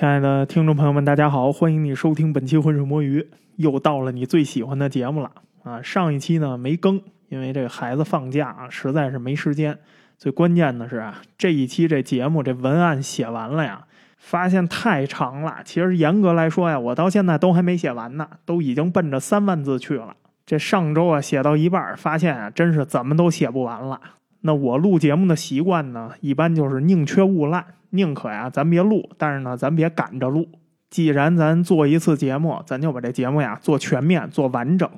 [0.00, 3.20] 亲爱的听众朋友们，大家好，欢迎你收听本期《浑水摸鱼》，
[3.56, 5.30] 又到了你最喜欢的节目了
[5.62, 5.82] 啊！
[5.82, 9.78] 上一期呢没更，因为这个孩子放假啊，实在是没时间。
[10.16, 13.84] 最关键的是啊，这一期这节目这文案写完了呀，
[14.16, 15.58] 发现太长了。
[15.66, 20.16] 其实严格来说呀，我到现在都还没写完呢，都已经奔着三万字去了。
[20.46, 24.00] 这上周啊写到一半，发现啊真是怎么都写不完了。
[24.40, 30.48] 那我录节目的习惯呢，一般就是宁缺毋滥，宁可呀咱别录，但是呢咱别赶着录。
[30.88, 34.90] 既然咱做一次节目，咱就把这节目呀做全面、做完整。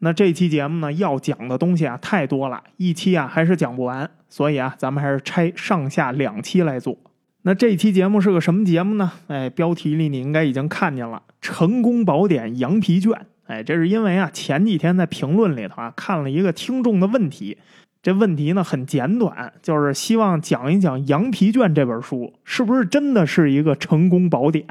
[0.00, 6.96] 那这期节目呢要讲的东西啊太多了，一期啊还是讲不完，所以啊咱们还是拆上下两期来做。
[7.42, 9.12] 那这期节目是个什么节目呢？
[9.28, 13.12] 哎，标题里你应该已经看见了，《成功宝典羊皮卷》。
[13.46, 17.56] 哎，这是因为啊前几天在评论里头啊看了一个听众的问题。
[18.06, 24.64] 这问题呢很简短，就是希望讲一讲《羊皮卷》这本书是不是真的是一个成功宝典。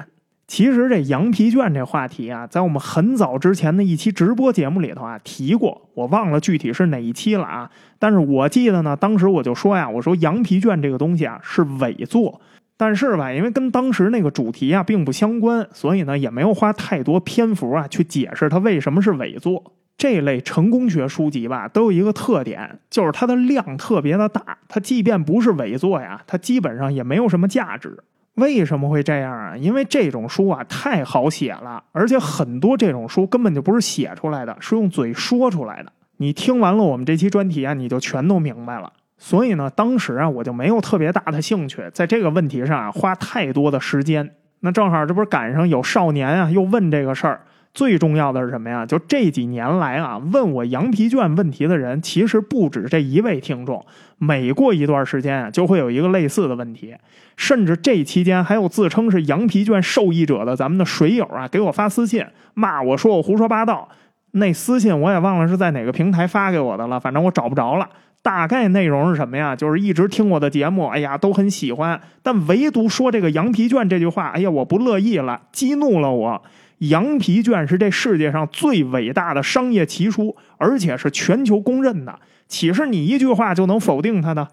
[0.47, 7.69] 其实这羊皮卷这话题啊，在我们很早之前的一期直播节目里头啊提过，我忘了具体是哪一期了啊。
[7.99, 12.39] 但是我记得呢，当时我就说呀，我说羊皮卷这个东西啊是伪作，
[12.77, 19.73] 但是吧，因为跟当时那个主题啊并不相关，所以呢也没有花太多篇幅啊去解释它为什么是伪作。
[19.97, 24.57] 这类成功学书籍吧，都有一个特点，就是它的量特别的大。
[24.67, 27.97] 它即便不是伪作呀，它基本上也没有什么价值。
[28.35, 29.55] 为什么会这样啊？
[29.55, 35.91] 因为这种书啊太好写了，而且很多这种书根本就不是写出来的，是用嘴说出来的。
[36.17, 38.91] 你听完了我们这期专题啊，你就全都明白了。
[39.17, 44.29] 所以呢，当时啊，我就没有特别大的兴趣在这个问题上啊花太多的时间。
[44.59, 47.41] 那正好这不是赶上有少年啊又问这个事儿。
[47.75, 48.85] 最重要的是什么呀？
[48.85, 53.85] 就这几年来啊，问我羊皮卷问题的人，其实不止这一位听众。
[54.17, 56.95] 每过一段时间，就会有一个类似的问题，
[57.35, 63.89] 甚至这期间还有自称是羊皮卷受益者的咱们的水友啊，给我发私信骂我说我胡说八道。
[64.31, 67.89] 那私信我也忘了是在哪个平台发给我的了，反正我找不着了。
[68.21, 69.53] 大概内容是什么呀？
[69.55, 76.41] 就是一直听我的节目，哎呀，都很喜欢，但唯独说这个羊皮卷这句话，哎呀，我不乐意了，激怒了我。
[76.89, 82.17] 羊皮卷是这世界上最伟大的商业奇书，而且是全球公认的。
[82.47, 84.47] 岂是你一句话就能否定它的？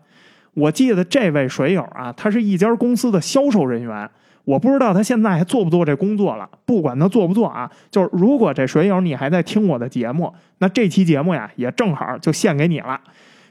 [0.55, 4.09] 我记得这位水友啊，他是一家公司的销售人员，
[4.45, 6.49] 我不知道他现在还做不做这工作了。
[6.67, 13.01] 不管他做不做啊，就是如果这水友你还在听我的节目，那这期节目呀也正好就献给你了。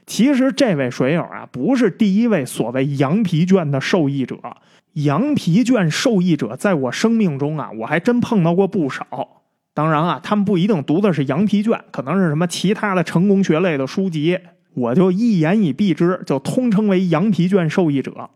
[0.06, 4.36] 其实这位水友啊，不是第一位所谓羊皮卷的受益者。
[4.94, 9.42] 羊皮卷受益者，在我生命中啊，我还真碰到过不少。
[9.74, 14.38] 当然啊，他们不一定读的是羊皮卷，可能是什么其他的成功学类的书籍，
[14.74, 18.28] 我就一言以蔽之，就通称为羊皮卷受益者。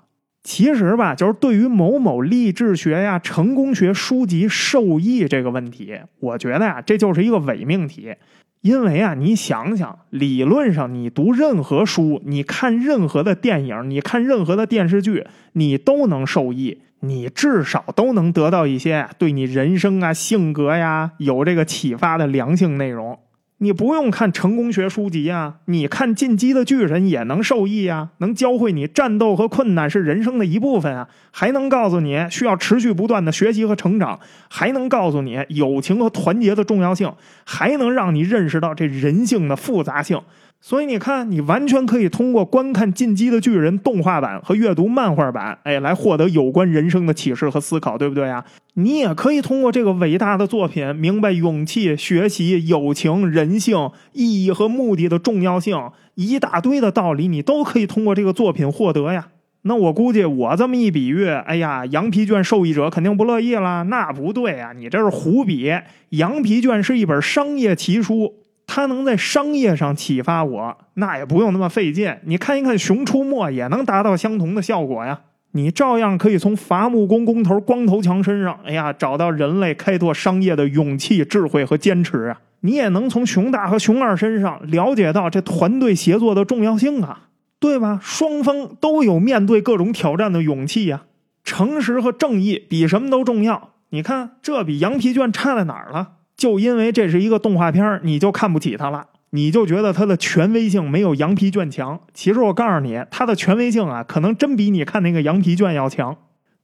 [0.42, 8.14] 其实吧，就是对于某某励志学呀、成功学书籍受益这个问题，我觉得呀，这就是一个伪命题。
[8.62, 23.18] 因为啊，你想想，理论上你读任何书，你看任何的电影，你看任何的电视剧，你都能受益，你至少都能得到一些对你人生啊、性格呀有这个启发的良性内容。
[23.58, 37.10] 你不用看成功学书籍啊，你看《进击的巨人》也能受益啊，能教会你战斗和困难是人生的一部分啊，还能告诉你需要持续不断的学习和成长，还能告诉你友情和团结的重要性，
[37.46, 40.20] 还能让你认识到这人性的复杂性。
[40.60, 48.44] 所以你看，你完全可以通过观看《进击的巨人》动画版和阅读漫画版，哎，来获得有关人生的启示和思考，对不对啊？
[48.74, 55.78] 你也可以通过这个伟大的作品，明白勇气、学习、友情、人性、意义和目的的重要性，
[56.16, 59.28] 一大堆的道理，你都可以通过这个作品获得呀。
[59.62, 63.84] 那我估计我这么一比喻，哎呀，羊皮卷受益者肯定不乐意了。
[63.84, 65.72] 那不对啊，你这是胡比。
[66.10, 68.34] 羊皮卷是一本商业奇书。
[68.66, 72.14] 它能在商业上启发我，那也不用那么费劲。
[72.24, 75.20] 你看一看《熊出没》，也能达到相同的效果呀。
[75.52, 82.40] 你照样可以从伐木工工头光头强身上，哎呀，找到人类开拓商业的勇气、智慧和坚持啊。
[82.60, 87.98] 你也能从熊大和熊二身上了解到这团队协作的重要性啊，对吧？
[88.02, 91.04] 双方都有面对各种挑战的勇气呀。
[91.44, 93.70] 诚实和正义比什么都重要。
[93.90, 96.08] 你看，这比羊皮卷差在哪儿了？
[96.36, 102.00] 就因为这是一个动画片你就看不起它了，你就觉得它的权威性没有羊皮卷强。
[102.12, 106.16] 其实我告诉你，它的权威性啊，可能真比你看那个羊皮卷要强。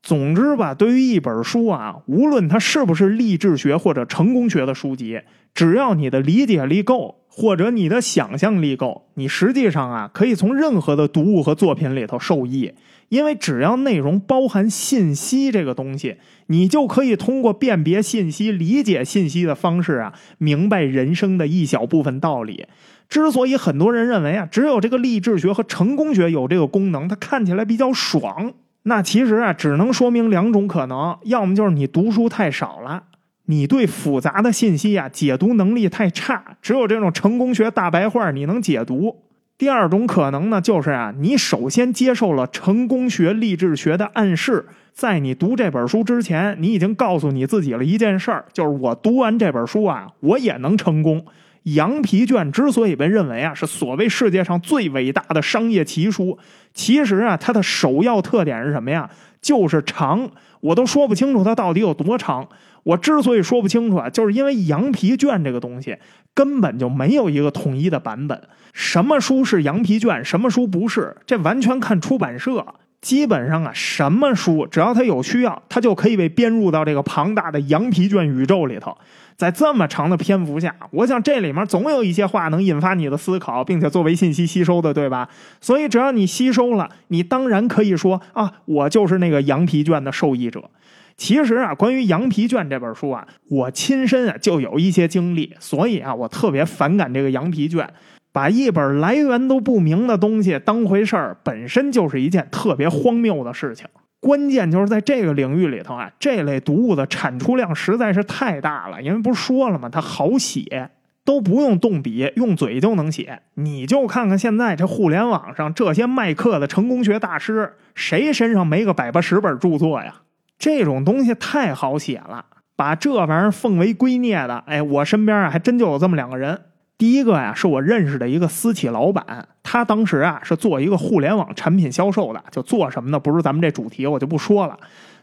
[0.03, 5.21] 总之吧，对于一本书啊，无论它是不是励志学或者成功学的书籍，
[5.55, 12.73] 只要你的理解力够，或者你的想象力够，你实际上啊可以从任何的读物和作品里头受益，
[13.13, 16.17] 因为只要内容包含信息这个东西，
[16.47, 22.65] 你就可以通过辨别信息、理解信息的方式啊，明白人生的一小部分道理。
[23.11, 28.55] 之所以很多人认为啊，只有这个励志学和成功学有这个功能，它看起来比较爽，
[28.85, 33.03] 那其实啊，只能说明两种可能：要么就是你读书太少了。
[33.45, 39.19] 你对复杂的信息啊解读能力太差，只有这种成功学大白话你能解读。
[39.59, 51.25] 第二种可能呢，就是啊，你首先接受了成功学、励志学的暗示，在你读这本书之前，你已经告诉你自己了一件事儿，就是我读完这本书啊，我也能成功。
[51.65, 56.37] 羊皮卷之所以被认为啊是所谓世界上最伟大的商业奇书，
[56.75, 59.09] 其实啊它的首要特点是什么呀？
[59.41, 60.29] 就是长，
[60.63, 62.49] 我都说不清楚它到底有多长。
[62.85, 65.99] 我之所以说不清楚啊，就是因为羊皮卷这个东西
[66.35, 68.43] 根本就没有一个统一的版本。
[68.73, 72.65] 什么书是羊皮卷，什么书不是，这完全看出版社。
[73.03, 78.97] 基本上啊，什么书只要它有需要，它就可以被编入到这个庞大的羊皮卷宇宙里头。
[79.37, 85.29] 在这么长的篇幅下，我想这里面总有一些话能引发你的思考，并且作为信息吸收的，对吧？
[85.61, 90.71] 所以只要你吸收了，你当然可以说啊，我就是那个羊皮卷的受益者。
[91.17, 97.89] 其实啊，关于《羊皮卷》这本书啊，我亲身啊就有一些经历，所以啊，我特别反感这个羊皮卷。
[98.33, 103.87] 把一本来源都不明的东西当回事儿，本身就是一件特别荒谬的事情。
[104.21, 109.03] 关键就是在这个领域里头啊，这类读物的产出量实在是太大了。
[109.03, 109.89] 因为不是说了吗？
[109.89, 110.91] 它好写，
[111.25, 113.41] 都不用动笔，用嘴就能写。
[113.55, 120.15] 你就看看现在这互联网上这些卖课的成功学大师，谁身上没个百八十本著作呀？
[120.57, 122.45] 这种东西太好写了，
[122.77, 126.59] 把这玩意儿奉为圭臬的，哎，我身边啊还真就有这么两个人。
[127.03, 133.19] 第一个呀，是我认识的一个私企老板，他当时啊是做一个互联网产品销售的，就做什么呢？
[133.19, 134.79] 不是咱们这主题，我就不说了。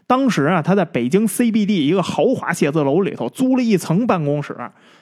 [0.06, 4.54] 当时啊，他在北京 CBD 一个豪华写字楼里头租了一层办公室。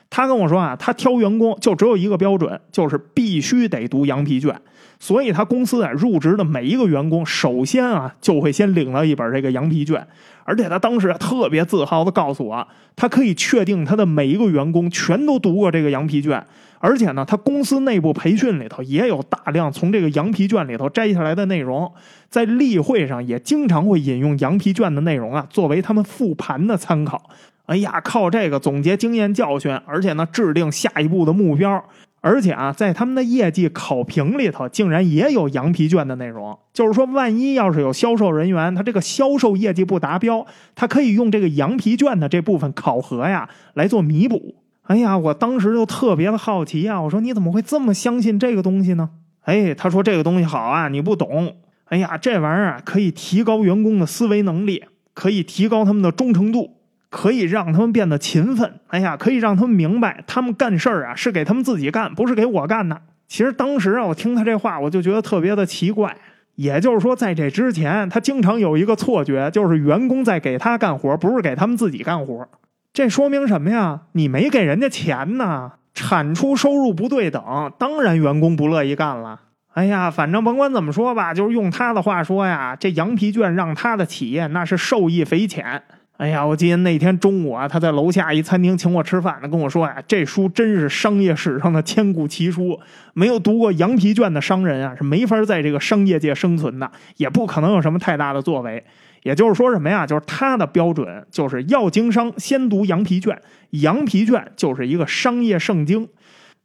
[0.09, 4.55] 他跟我说啊，他挑员工就只有一个标准，就是必须得读羊皮卷。
[5.01, 10.07] 所以他公司啊入职的每一个员工，首先啊就会先领了一本这个羊皮卷。
[10.45, 16.47] 而且他当时特别自豪地告诉我，他可以确定他的每一个员工全都读过这个羊皮卷。
[16.81, 21.93] 而且呢，他公司内部培训里头也有大量从这个羊皮卷里头摘下来的内容，
[22.29, 27.31] 在例会上也经常会引用羊皮卷的内容啊，作为他们复盘的参考。
[27.67, 31.85] 哎呀，靠这个总结经验教训，而且呢，制定下一步的目标。
[32.21, 36.59] 而且啊，在他们的业绩考评里头，竟然也有羊皮卷的内容。
[36.73, 40.45] 就是说，万一要是有销售人员他这个销售业绩不达标，
[40.75, 44.57] 他可以用这个羊皮卷的这部分考核呀来做弥补。
[44.89, 49.11] 哎呀，我当时就特别的好奇啊，我说你怎么会这么相信这个东西呢？
[49.43, 51.57] 哎，他说这个东西好啊，你不懂。
[51.85, 56.75] 哎呀，这玩意儿可以提高员工的思维能力，可以提高他们的忠诚度。
[57.11, 63.01] 可以让他们变得勤奋，哎呀，可以让他们明白，他们干事儿啊是给他们自己干，不是给我干的。
[63.27, 66.15] 其实当时啊，我听他这话，我就觉得特别的奇怪。
[66.57, 72.47] 也就是说，在这之前，他经常有一个错觉，就是员工在给他干活，不是给他们自己干活。
[72.93, 74.03] 这说明什么呀？
[74.13, 77.43] 你没给人家钱呢，产出收入不对等，
[77.79, 79.41] 当然员工不乐意干了。
[79.75, 85.81] 哎呀，反正甭管怎么说吧，就是用他的话说呀，这羊皮卷让他的企业那是受益匪浅。
[86.17, 92.81] 哎呀，我记得那天中午啊，他在楼下一餐厅请我吃饭呢，跟我说呀，这书真是商业史上的千古奇书，
[93.15, 98.85] 没有读过羊皮卷的商人啊，是没法在这个商业界生存的，也不可能有什么太大的作为。
[99.29, 100.07] 也就是说什么呀？
[100.07, 103.39] 就是他的标准就是要经商，先读羊皮卷，
[103.73, 106.09] 羊皮卷就是一个商业圣经。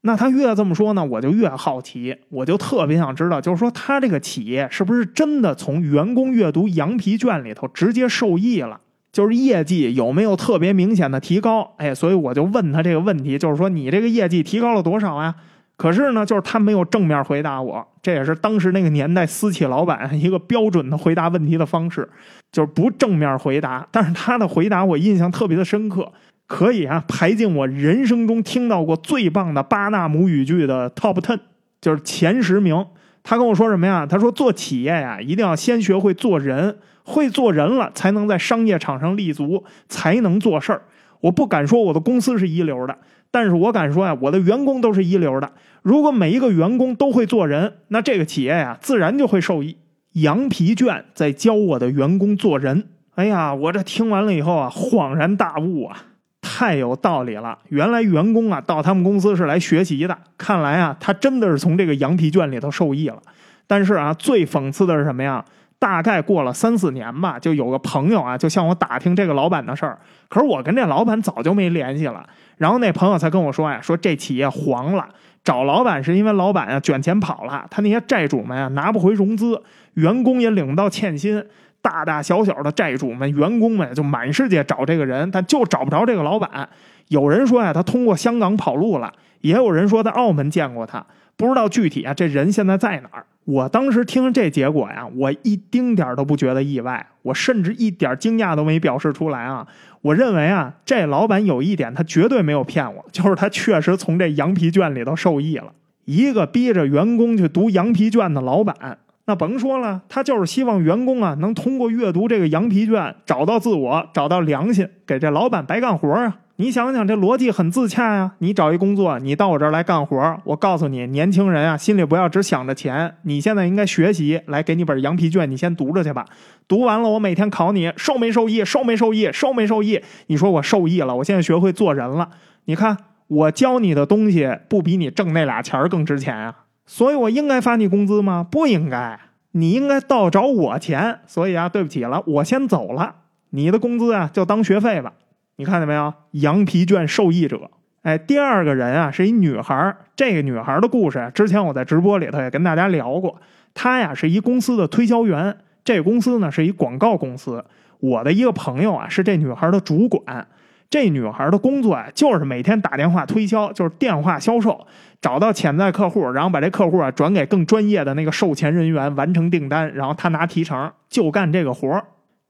[0.05, 8.79] 那他越这么说呢，我就越好奇，我就特别想知道，就是说他这个企业是不是真的从员工阅读羊皮卷里头直接受益了？
[9.11, 11.73] 就是业绩有没有特别明显的提高？
[11.77, 15.35] 哎，所以我就问他这个问题，就是说你这个业绩提高了多少呀？
[15.75, 22.07] 可是呢，就是他没有正面回答我，这也是当时那个年代私企老板一个标准的回答问题的方式，
[22.51, 23.87] 就是不正面回答。
[23.91, 26.11] 但是他的回答我印象特别的深刻，
[26.47, 31.39] 可以啊排进我人生中听到过最棒的巴纳姆语句的 top ten，
[31.81, 32.85] 就是前十名。
[33.23, 34.05] 他跟我说什么呀？
[34.05, 36.77] 他说做企业呀，一定要先学会做人。
[37.05, 40.83] 会做人了，才能在商业场上立足，才能做事儿。
[41.19, 42.97] 我不敢说我的公司是一流的，
[43.33, 45.51] 但是我敢说呀，我的员工都是一流的。
[45.81, 49.75] 如果每一个员工都会做人，那这个企业呀，自然就会受益。
[50.11, 52.89] 羊皮卷在教我的员工做人。
[53.15, 55.97] 哎呀，我这听完了以后啊，恍然大悟啊！
[56.43, 57.57] 太有道理了。
[57.69, 63.17] 原来员工啊到他们公司是来学习的，看来啊他真的是从这个羊皮卷里头受益了。
[63.65, 65.43] 但是啊，最讽刺的是什么呀？
[65.79, 69.97] 大概过了三四年吧，就有个朋友啊，就向我打听这个老板的事儿。
[70.29, 72.25] 可是我跟这老板早就没联系了。
[72.63, 75.05] 然后那朋友才跟我说呀，说这企业黄了，
[75.43, 79.61] 找老板是因为老板啊卷钱跑了，他那些债主们啊拿不回融资，
[79.95, 81.43] 员工也领不到欠薪，
[81.81, 86.69] 大大小小的债主们、员工们就满世界找这个人，但就找不着这个老板。
[87.09, 91.05] 有人说呀，他通过香港跑路了，也有人说在澳门见过他。
[91.35, 93.25] 不知道具体啊，这人现在在哪儿？
[93.43, 99.67] 我当时听这结果呀，我一丁点儿都不觉得意外，我甚至一点惊讶都没表示出来啊。
[100.03, 105.71] 我认为啊，这老板有一点他绝对没有骗我，就是他确实从这羊皮卷里头受益了。
[106.03, 116.37] 一个逼着员工去读羊皮卷的老板，那甭说了，他就是希望员工啊能通过阅读这个羊皮卷找到自我，找到良心，给这老板白干活啊。
[116.63, 118.35] 你想想，这逻辑很自洽呀！
[118.37, 123.17] 你找一工作，你到我这儿来干活我告诉你，年轻人啊，心里不要只想着钱。
[123.23, 126.23] 你现在应该学习，来给你本羊皮卷，你先读着去吧。
[126.65, 128.63] 读完了，我每天考你，受没受益？
[128.63, 129.29] 受没受益？
[129.33, 130.01] 受没受益？
[130.27, 132.29] 你说我受益了，我现在学会做人了。
[132.63, 132.95] 你看，
[133.27, 136.55] 我教你的东西不比你挣那俩钱更值钱啊？
[136.85, 138.47] 所以我应该发你工资吗？
[138.49, 139.19] 不应该，
[139.51, 141.19] 你应该倒找我钱。
[141.27, 143.15] 所以啊，对不起了，我先走了，
[143.49, 145.11] 你的工资啊就当学费吧。
[145.55, 146.13] 你看见没有？
[146.31, 147.69] 羊皮卷受益者，
[148.01, 153.39] 哎，第二个人啊是一女孩这个女孩的故事，之前我在直播里头也跟大家聊过。
[153.75, 157.63] 她呀是一公司的推销员，这公司呢是一广告公司。
[157.99, 160.47] 我的一个朋友啊是这女孩的主管。
[160.89, 164.85] 这女孩的工作啊就是每天打电话推销，就是电话销售，
[165.21, 172.03] 找到潜在客户，然后把这客户啊转给更专业的那个售前人员，完成订单，然后她拿提成，就干这个活儿。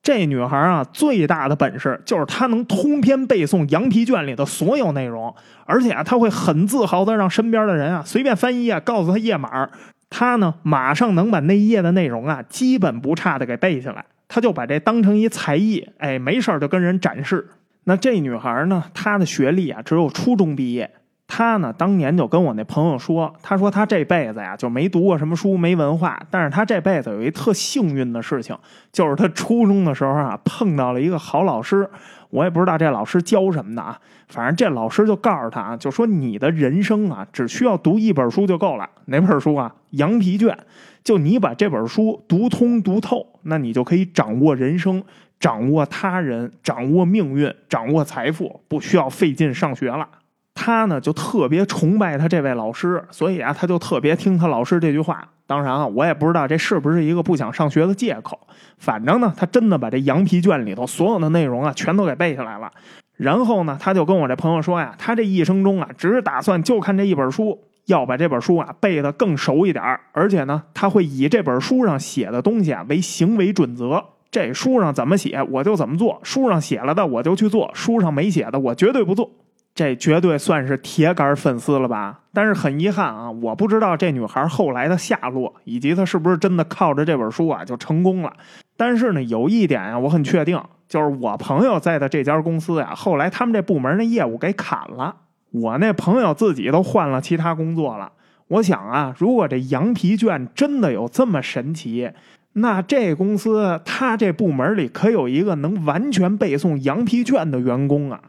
[0.03, 5.33] 这女孩啊，最大的本事就是她能通篇背诵羊皮卷里的所有内容，
[5.65, 9.69] 而且啊，她会很自豪的让身边的人啊随便翻一页，告诉她页码，
[10.09, 14.03] 她呢马上能把那一页的内容啊基本不差的给背下来。
[14.27, 17.47] 她就把这当成一才艺，哎，没事就跟人展示。
[17.85, 20.91] 那这女孩呢，她的学历啊只有初中毕业。
[21.35, 28.55] 他呢，当年就跟我那朋友说，他说他这辈子呀就没读过什么书，没文化，但是他这辈子有一特幸运的事情，
[28.91, 31.89] 就是他初中的时候啊碰到了一个好老师。
[32.29, 38.87] 我也不知道这老师教什么的啊，反正这老师就告诉他啊，就说你的人生啊只需要读一本书就够了。
[39.05, 39.73] 哪本书啊？
[39.91, 40.55] 羊皮卷。
[41.03, 45.03] 就你把这本书读通读透，那你就可以掌握人生，
[45.39, 50.07] 掌握他人，掌握命运，掌握财富，不需要费劲上学了。
[50.55, 55.27] 他呢就特别崇拜他这位老师，所以啊，他就特别听他老师这句话。
[55.45, 58.39] 当然啊，我也不知道这是不是一个不想上学的借口。
[58.77, 62.71] 反正呢，他真的把这羊皮卷里头所有的内容啊，全都给背下来了。
[63.17, 69.83] 然后呢，他就跟我这朋友说呀，他这一生中啊，只打算就看这一本书，要把这本书啊背得更熟一点
[70.13, 74.03] 而且呢，他会以这本书上写的东西啊为行为准则。
[74.31, 79.29] 这书上怎么写，我就怎么做；书上写了的，我就去做；书上没写的，我绝对不做。
[79.75, 82.19] 这绝对算是铁杆粉丝了吧？
[82.31, 88.31] 但是很遗憾啊，我不知道这女孩后来的下落，以及她是不是真的靠着这本书啊就成功了。
[88.77, 95.15] 但是呢，有一点啊，我很确定，就是我朋友在的这家公司呀，后来他们这部门的业务给砍了，
[95.51, 98.11] 我那朋友自己都换了其他工作了。
[98.49, 102.11] 我想啊，如果这羊皮卷真的有这么神奇，
[102.53, 108.21] 那这公司他这部门里可有一个能完全背诵羊皮卷的员工啊！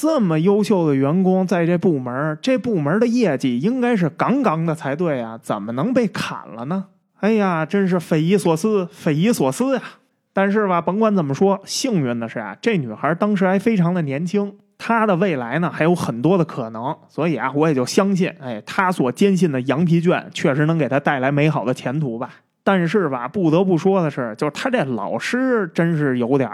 [0.00, 6.84] 这么优秀的员工在这部门，这部门的业绩应该是杠杠的才对啊，怎么能被砍了呢？
[7.18, 9.82] 哎呀，真是匪夷所思，匪夷所思呀！
[10.32, 22.30] 但是吧，甭管怎么说，幸运的是啊，这女孩当时还非常的年轻，她的未来呢还有很多的可能，所以啊，我也就相信，哎，她所坚信的羊皮卷确实能给她带来美好的前途吧。
[22.62, 26.48] 但是吧，不得不说的是，就是她这老师真是有点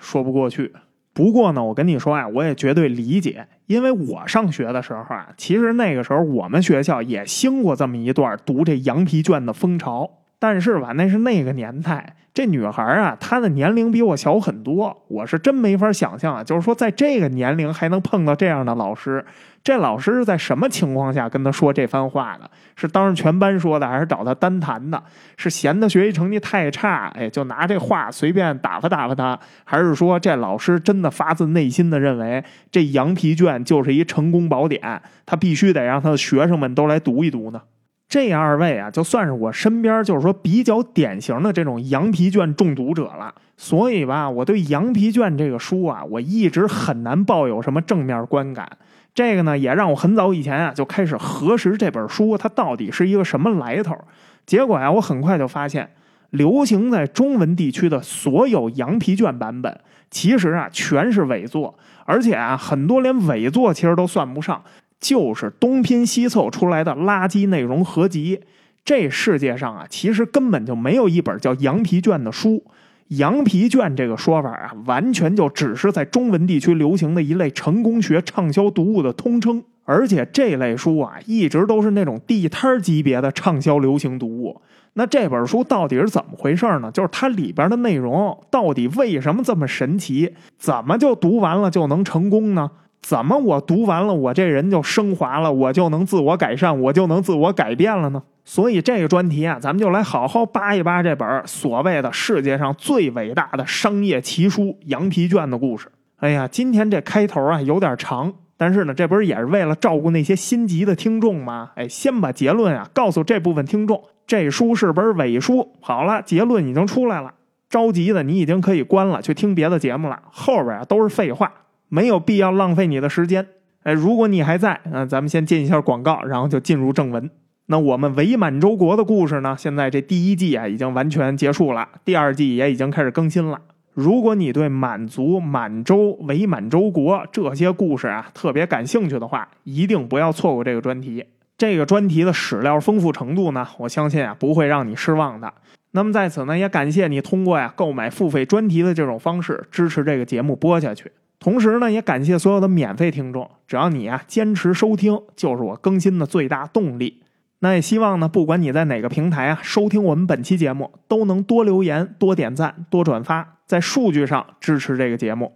[0.00, 0.70] 说不过去。
[1.14, 10.10] 不过呢，我跟你说啊，我也绝对理解，因为我上学的时候啊，其实那个时候我们学校也兴过这么一段读这羊皮卷的风潮。
[10.44, 16.44] 但是吧，那是那个年代，这女孩啊，她的年龄比我小很多，我是真没法想象啊。
[16.44, 19.24] 就是说，在这个年龄还能碰到这样的老师，
[19.62, 22.50] 这老师是在什么情况下跟她说这番话的？
[22.76, 25.02] 是当着全班说的，还是找她单谈的？
[25.38, 29.38] 是嫌她学习成绩太差，哎，就拿这话随便打发打发她？
[29.64, 37.62] 还是说这老师真的发自内心的认为这羊皮卷就是一成功宝典，他必须得让他的学生们都来读一读呢？
[38.08, 43.34] 这二位啊，就算是我身边就是说比较典型的这种羊皮卷中毒者了。
[43.56, 48.68] 所以吧，我对羊皮卷这个书啊，我一直很难抱有什么正面观感。
[49.14, 53.96] 这个呢，也让我很早以前啊就开始核实这本书它到底是一个什么来头。
[54.44, 55.88] 结果呀，我很快就发现，
[56.30, 59.80] 流行在中文地区的所有羊皮卷版本，
[60.10, 64.62] 其实啊全是伪作，而且啊很多连伪作其实都算不上，
[65.00, 68.40] 就是东拼西凑出来的垃圾内容合集。
[68.84, 72.62] 这世界上啊，其实根本就没有一本叫羊皮卷的书。
[73.08, 84.60] 羊皮卷这个说法啊，完全就只是在中文地区流行的一类成功学畅销读物的通称，而且这类书啊，一直都是那种地摊级别的畅销流行读物。
[84.94, 86.90] 那这本书到底是怎么回事呢？
[86.90, 90.34] 就是它里边的内容到底为什么这么神奇？
[90.58, 92.70] 怎么就读完了就能成功呢？
[93.06, 98.22] 怎么我读完了我这人就升华了，我就能自我改善，我就能自我改变了呢？
[98.46, 105.88] 所以这个专题啊，咱们就来好好扒一扒这本所谓的世界上最伟大的商业奇书《羊皮卷》的故事。
[106.20, 111.72] 哎呀，今天这开头啊有点长，但是呢，这不是也是为了照顾那些心急的听众吗？
[111.76, 115.74] 哎，先把结论啊告诉这部分听众，这书是本伪书。
[115.82, 117.34] 好了，结论已经出来了，
[117.68, 120.22] 着急的你已经可以关了，去听别的节目了。
[120.30, 121.52] 后边啊都是废话，
[121.88, 123.46] 没有必要浪费你的时间。
[123.82, 127.30] 哎，如果你还在，嗯，咱们先进一下广告，然后就进入正文。
[127.66, 129.56] 那我们伪满洲国的故事呢？
[129.58, 133.58] 现在这第一季啊已经完全结束了，第二季也已经开始更新了。
[133.94, 141.24] 如果你对满族、满洲、伪满洲国这些故事啊特别感兴趣的话，一定不要错过这个专题。
[141.56, 145.52] 这个专题的史料丰富程度呢，我相信啊不会让你失望的。
[145.92, 151.12] 那么在此呢，也感谢你通过呀购买付费专题的这种方式支持这个节目播下去。
[151.44, 157.22] 同时呢，也感谢所有的免费听众，只要你啊坚持收听，就是我更新的最大动力。
[157.58, 165.52] 那也希望呢，不管你在哪个平台啊收听我们本期节目，都能多留言、多点赞、多转发，在数据上支持这个节目。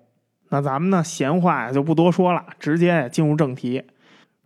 [0.51, 3.83] 那咱们呢，闲话就不多说了，直接进入正题。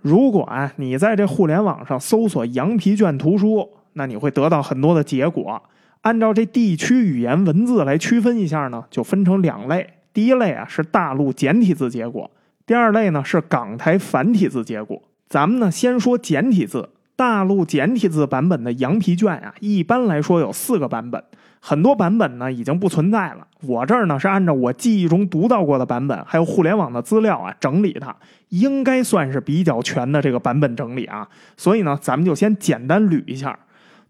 [0.00, 5.60] 如果啊你在这互联网上搜索“羊皮卷图书”，那你会得到很多的结果。
[6.02, 9.94] 按照这地区语言文字来区分一下呢，就分成两类。
[10.12, 12.30] 第一类啊是大陆简体字结果，
[12.66, 15.02] 第二类呢是港台繁体字结果。
[15.28, 16.90] 咱们呢先说简体字。
[17.14, 21.22] 大陆简体字版本的羊皮卷啊，一般来说有四个版本，
[21.60, 23.46] 很多版本呢已经不存在了。
[23.60, 28.16] 我这儿呢是按照我记忆中读到过的版本，还有互联网的资料啊整理的，
[28.48, 31.28] 应该算是比较全的这个版本整理啊。
[31.56, 33.56] 所以呢，咱们就先简单捋一下，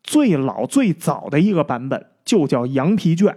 [0.03, 3.37] 最老最早的一个版本就叫羊皮卷。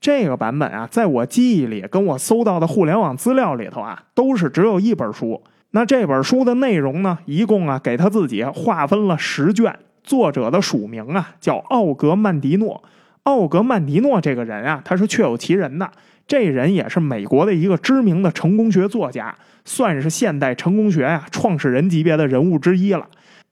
[0.00, 5.42] 这个版本啊，在我记忆里跟我搜到的互联网资料里头啊，都是只有一本书。
[5.72, 12.82] 那这本书的内容呢，一共啊给他自己划分了十卷，作者的署名啊叫奥格曼迪诺。
[13.24, 15.90] 奥格曼迪诺这个人啊，他是确有其人的，
[16.26, 19.34] 这人也是美国的一个知名的成功学作家，
[19.64, 23.06] 算是现代成功学呀创始人级别的人物之一了。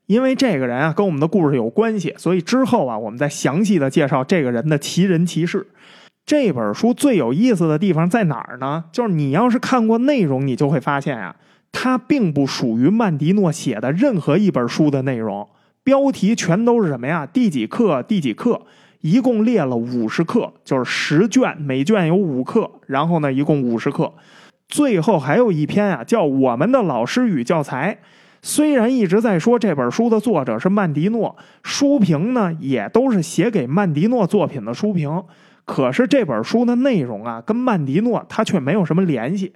[0.07, 5.67] 因为这个人啊跟我们的故事有关系，所以之后啊我们再详细的介绍这个人的奇人奇事。
[6.27, 8.83] 这本书最有意思的地方在哪儿呢？
[8.91, 11.33] 就是你要是看过内容，你就会发现啊。
[11.71, 15.47] 它并不属于曼迪诺写的任何一本书的内容，
[15.85, 17.25] 标题全都是什么呀？
[17.25, 18.03] 第几课？
[18.03, 18.61] 第几课？
[18.99, 24.11] 一共列了五十课，就是十卷，每卷有五课，然后呢，一共五十课。
[24.67, 27.97] 最后还有一篇啊，叫《我们的老师与教材》。
[28.41, 35.23] 虽然一直在说这本书的作者是曼迪诺，书评呢也都是写给曼迪诺作品的书评，
[35.67, 39.53] 可是这本书的内容啊，跟曼迪诺他却没有什么联系。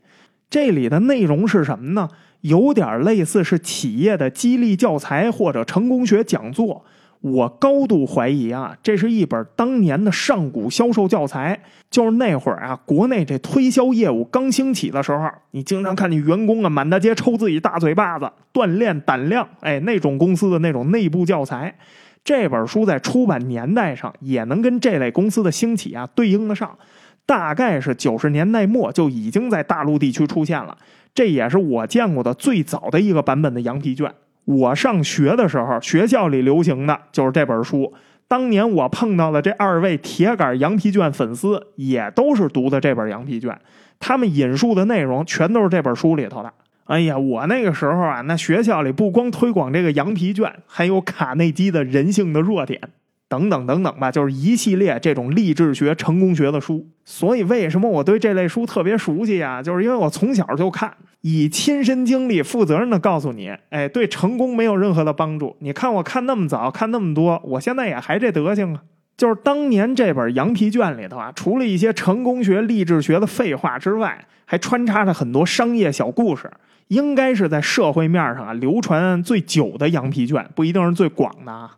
[0.49, 2.09] 这里的内容是什么呢？
[2.41, 6.83] 有点类似是企业的激励教材或者成功学讲座。
[7.21, 11.61] 我高度怀疑啊，这是一本当年的上古销售教材。
[11.89, 19.47] 就是那会儿啊，国内这推销业务刚兴起的时候，你经常看见员工啊满大街抽自己大嘴巴子，锻炼胆量。
[19.61, 21.75] 哎，那种公司的那种内部教材，
[22.23, 26.77] 这本书在出版年代上也能跟这类公司的兴起啊对应得上。
[27.25, 30.77] 大概是九十年代末就已经在大陆地区出现了，
[31.13, 34.11] 这也是我见过的最早的一个版本的羊皮卷。
[34.43, 37.93] 我上学的时候，学校里流行的就是这本书。
[38.27, 43.57] 当年我碰到的这二位铁杆羊皮卷粉丝，也都是读的这本羊皮卷。
[43.99, 46.51] 他们引述的内容全都是这本书里头的。
[46.85, 52.81] 哎呀，我那个时候啊，那学校里不光推广这个羊皮卷，还有卡内基的人性的弱点。
[53.29, 56.85] 等等等等吧，就是一系列这种励志学、成功学的书。
[57.05, 59.63] 所以为什么我对这类书特别熟悉啊？
[59.63, 65.55] 就是因为我从小就看，以亲身经历负责任的告诉你，哎，对成功没有任何的帮助。
[65.59, 68.81] 你看我看那么早，看那么多，我现在也还这德行啊。
[69.17, 76.49] 就是当年这本羊皮卷里头啊，除了一些成功学、励志学的废话之外，还穿插着很多商业小故事。
[76.87, 81.77] 应该是在社会面上啊流传最久的羊皮卷，不一定是最广的啊。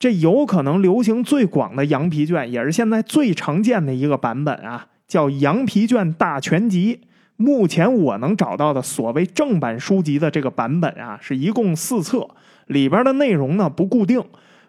[0.00, 6.98] 这有可能流行最广的羊皮卷，也是现在最常见的一个版本啊，叫《羊皮卷大全集》。
[7.36, 12.26] 目前我能找到的所谓正版书籍的这个版本啊，是一共四册，
[12.66, 14.20] 里边的内容呢不固定。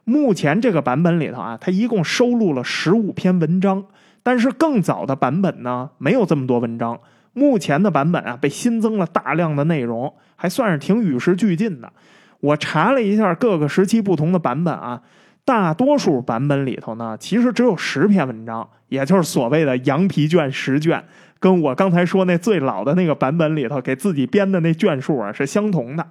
[0.03, 3.85] 目前这个版本里头啊，它一共收录了十五篇文章，
[4.23, 6.99] 但是更早的版本呢，没有这么多文章。
[7.33, 11.91] 目前的版本啊，被新增了大量的内容，还算是挺与时俱进的。
[12.39, 15.01] 我查了一下各个时期不同的版本啊，
[15.45, 21.03] 大多数版本里头呢，其实只有十篇文章，也就是所谓的羊皮卷十卷。
[21.39, 26.05] 跟我刚才说那最老的那个版本里头给自己编的那卷数啊是相同的。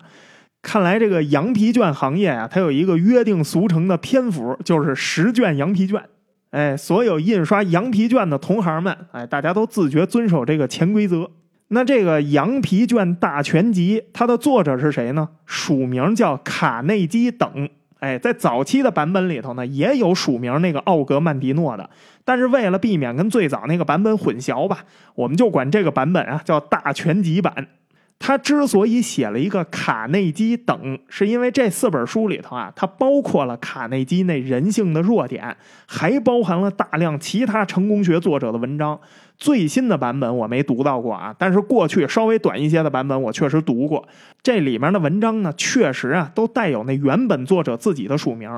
[0.60, 6.02] 看来这个羊皮卷行业啊，它有一个约定俗成的篇幅，就是十卷羊皮卷。
[6.50, 11.30] 哎，所有印刷羊皮卷的同行们，哎，大家都自觉遵守这个潜规则。
[11.68, 15.28] 那这个羊皮卷大全集，它的作者是谁呢？
[15.44, 17.68] 署名叫卡内基等。
[18.00, 21.90] 哎，在早期的版本里头呢，也有署名那个奥格曼迪诺的，
[22.24, 27.68] 但是为了避免跟最早那个版本混淆吧，我们就管这个版本啊叫大全集版。
[28.20, 38.98] 他之所以写了一个卡内基等，是因为这四本书里头啊，它包括了卡内基那人性的弱点，还包含了大量其他成功学作者的文章。
[39.36, 44.06] 最新的版本我没读到过啊，但是过去稍微短一些的版本我确实读过。
[44.42, 48.50] 这里面的文章呢，确实啊都带有那原本作者自己的署名。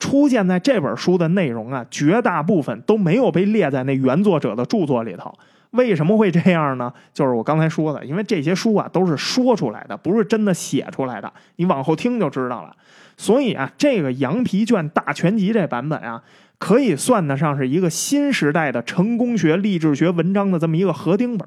[0.00, 5.32] 出现在这本书的内容啊，绝大部分都没有被列在那原作者的著作里头。
[5.74, 6.92] 为什么会这样呢？
[7.14, 11.32] 就是我刚才说的，因为这些书啊都是说出来的，不是真的写出来的。
[11.56, 12.74] 你往后听就知道了。
[13.16, 16.22] 所以啊，这个羊皮卷大全集这版本啊，
[16.58, 21.46] 可以算得上是一个新时代的成功学、励志学文章的这么一个合订本。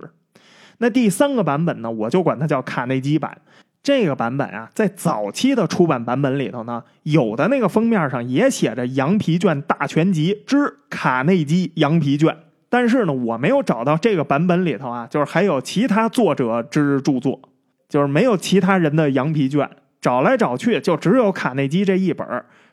[0.78, 3.38] 那第三个版本呢，我就管它叫卡内基版。
[3.84, 12.36] 这个版本啊，在早期的出版版本里头呢，有的那个封面上也写着“羊皮卷大全集之卡内基羊皮卷”。
[12.69, 17.39] 但是呢，我没有找到这个版本里头啊，就是还有其他作者之著作，
[17.88, 19.69] 就是没有其他人的羊皮卷。
[19.99, 22.25] 找来找去，就只有卡内基这一本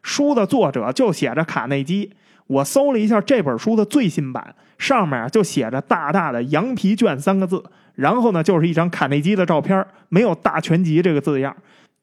[0.02, 2.12] 书的作者就写着卡内基。
[2.46, 11.56] 我搜了一下这本书的最新版，上面就写着大大的“羊皮卷”三个字，然后呢就是一张卡内基的照片，没有“大全集”这个字样。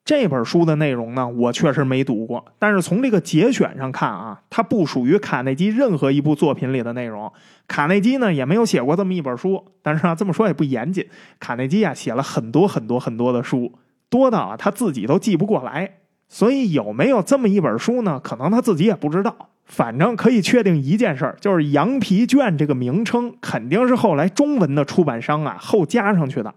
[0.03, 7.31] 这本书的内容呢，我确实没读过，但是从这个节选上看啊，它不属于卡内基任何一部作品里的内容。
[7.71, 11.07] 卡内基呢也没有写过这么一本书，但是啊这么说也不严谨。
[11.39, 13.71] 卡内基啊写了很多很多很多的书，
[14.09, 15.89] 多到啊他自己都记不过来。
[16.27, 18.19] 所以有没有这么一本书呢？
[18.21, 19.49] 可能他自己也不知道。
[19.63, 26.53] 反正可以确定一件事儿，就是“羊皮卷”这个名称肯定是后来中文的出版商啊后加上去的。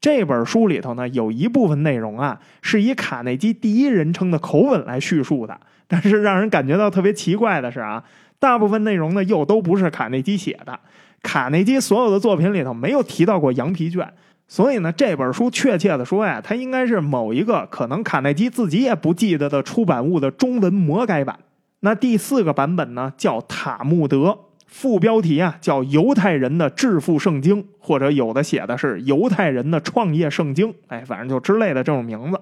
[0.00, 5.58] 这本书里头呢，有一部分内容啊，是以卡内基第一人称的口吻来叙述的。
[5.88, 8.02] 但是让人感觉到特别奇怪的是啊，
[8.42, 10.80] 大部分内容呢又都不是卡内基写的。
[11.22, 14.12] 卡内基所有的作品里头没有提到过羊皮卷，
[14.48, 21.38] 所以呢，这本书确切的说呀，它应该是某一个可能卡内基自己也不记得的出版物的中文魔改版。
[21.78, 24.36] 那第四个版本呢，叫塔木德。
[24.66, 32.40] 副标题啊，叫《犹太人的致富圣经》，或者有的写的是《犹太人的创业圣经》，哎，反正就之类的这种名字。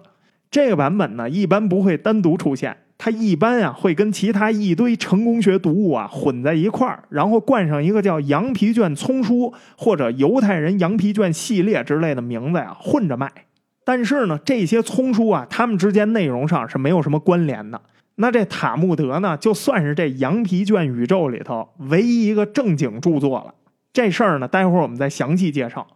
[0.48, 13.32] 这个版本呢，一般不会单独出现，它一般啊会跟其他一堆成功学读物啊混在一块儿，然后冠上一个叫“羊皮卷丛书”或者“犹太人羊皮卷系列”之类的名字呀，混着卖。
[13.86, 17.80] 但是呢，这些丛书啊，它们之间内容上是没有什么关联的。
[18.16, 23.54] 那这塔木德呢，就算是这羊皮卷宇宙里头唯一一个正经著作了。
[23.94, 25.86] 这事儿呢，待会儿我们再详细介绍。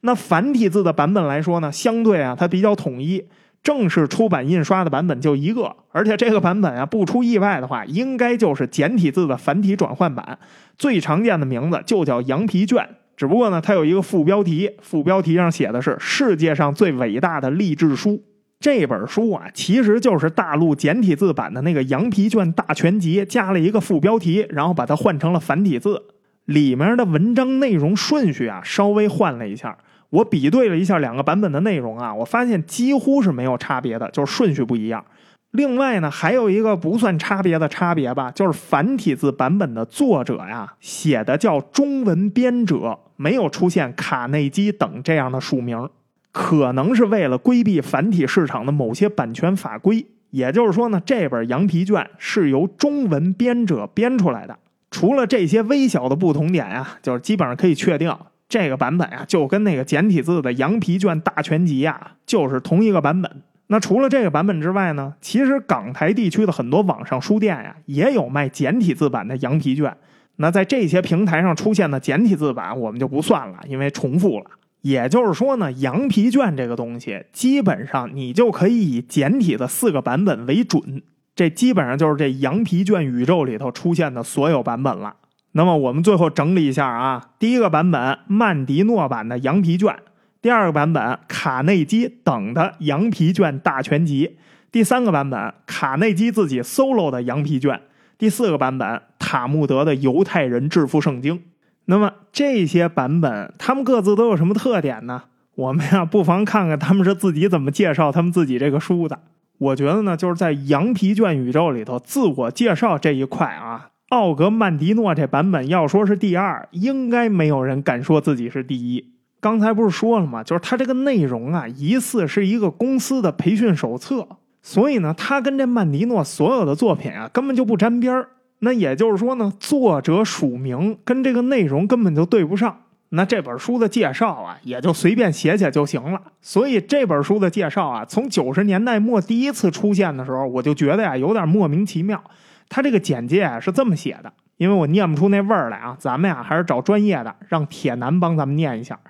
[0.00, 3.24] 那繁体字的版本来说呢，相对啊，它比较统一，
[3.62, 10.38] 正式出版印刷的版本就一个，而且这个版本啊，不出意外的话，应该就是简体字的繁体转换版。
[10.78, 18.22] 最常见的名字就叫羊皮卷，只不过呢，它有一个副标题，副标题上写的是世界上最伟大的励志书。
[18.60, 26.02] 这本书啊，其实就是大陆简体字版的那个羊皮卷大全集，加了一个副标题，然后把它换成了繁体字。
[26.44, 29.76] 里面的文章内容顺序啊，稍微换了一下。
[30.10, 35.04] 我比对了一下两个版本的内容啊，我发现几乎是没有差别的，就是顺序不一样。
[35.52, 45.88] 另外呢，还有一个不算差别的差别吧，就是繁体字版本的作者呀，写的叫中文编者，没有出现卡内基等这样的署名。
[46.30, 50.06] 可能是为了规避繁体市场的某些版权法规。
[50.30, 54.58] 也就是说呢，这本羊皮卷是由中文编者编出来的。
[54.90, 58.14] 除了这些微小的不同点呀，就是基本上可以确定，
[58.48, 63.30] 这个版本呀就跟那个简体字的羊皮卷大全集呀就是同一个版本。
[63.66, 69.94] 那除了这个版本之外呢，其实港台地区的很多网上书店呀也有卖简体字版的羊皮卷。
[70.36, 74.46] 那在这些平台上出现的简体字版，我们就不算了，因为重复了。
[74.80, 81.02] 也就是说呢，羊皮卷这个东西，基本上你就可以以简体的四个版本为准。
[81.34, 85.16] 这基本上就是这羊皮卷宇宙里头出现的所有版本了。
[85.52, 89.96] 那么我们最后整理一下啊，第一个版本曼迪诺版的羊皮卷，
[90.40, 94.36] 第二个版本卡内基等的羊皮卷大全集，
[94.70, 97.80] 第三个版本卡内基自己 solo 的羊皮卷，
[98.18, 101.42] 第四个版本塔木德的犹太人致富圣经。
[101.86, 105.24] 那么这些版本，他们各自都有什么特点呢？
[105.54, 109.18] 我们呀，不妨看看他们是自己怎么介绍他们自己这个书的。
[109.56, 119.12] 我觉得呢，就是在羊皮卷宇宙里头，自我介绍这一块啊，奥格曼迪诺这版本要说是第二，应该没有人敢说自己是第一。
[119.38, 120.42] 刚才不是说了吗？
[120.42, 124.26] 就是它这个内容啊，疑似是一个公司的培训手册，
[124.62, 128.30] 所以呢，它跟这曼迪诺所有的作品啊，根本就不沾边儿。
[128.60, 132.78] 那也就是说呢，作者署名跟这个内容根本就对不上。
[133.10, 136.20] 那这本书的介绍啊，也就随便写写就行了。
[136.40, 142.22] 所以这本书的介绍啊，从九十年代末第一次出现的时候，我就觉得呀，有点莫名其妙。
[142.68, 149.00] 他这个简介啊是这么写的，因为我念不出那味儿来啊，咱们呀还是找专业的，让铁男帮咱们念一下。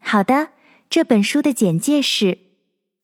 [0.00, 0.48] 好的，
[0.88, 2.38] 这本书的简介是。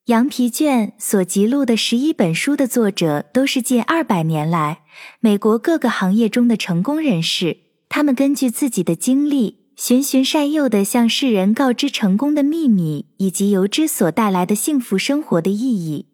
[0.05, 4.81] 羊皮卷所记录的十一本书的作者都是近二百年来
[5.19, 7.57] 美国各个行业中的成功人士。
[7.89, 16.09] 他们根据自己的经历，循循善诱地向世人告知成功的秘密以及由之所带来的幸福生活的意义。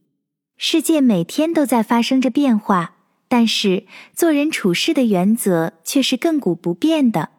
[0.55, 2.93] 世界每天都在发生着变化，
[3.31, 7.29] 但是做人处事的原则却是亘古不变的。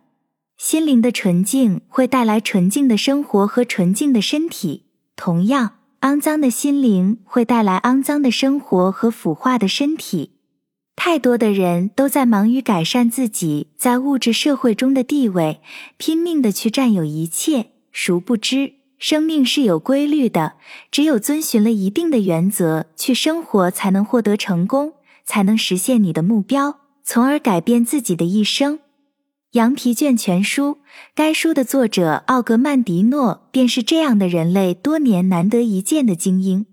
[0.57, 4.87] 心灵的纯净会带来纯净的生活和纯净的身体。
[5.15, 5.75] 同样。
[6.03, 10.33] 肮脏的心灵会带来肮脏的生活和腐化的身体。
[10.97, 15.61] 太多的人都在忙于改善自己在物质社会中的地位，
[15.99, 20.55] 拼命的去占有一切，殊不知生命是有规律的。
[20.91, 24.95] 只有遵循了一定的原则去生活，才能获得成功，
[25.25, 28.79] 才能实现你的目标，从而改变自己的一生。
[29.53, 30.69] 《羊皮卷全书》，
[31.15, 36.65] 该书的作者奥格曼迪诺便是这样的人类多年难得一见的精英。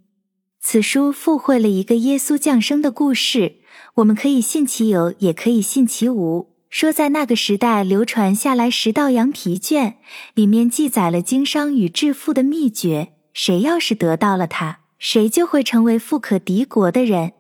[0.62, 3.56] 此书附会了一个耶稣降生的故事，
[3.96, 6.56] 我们可以信其有，也可以信其无。
[6.70, 9.98] 说在那个时代流传下来十道羊皮卷，
[10.34, 13.14] 里面记载了经商与致富的秘诀。
[13.34, 17.34] 谁要是得到了它，谁就会成为富可敌国的人。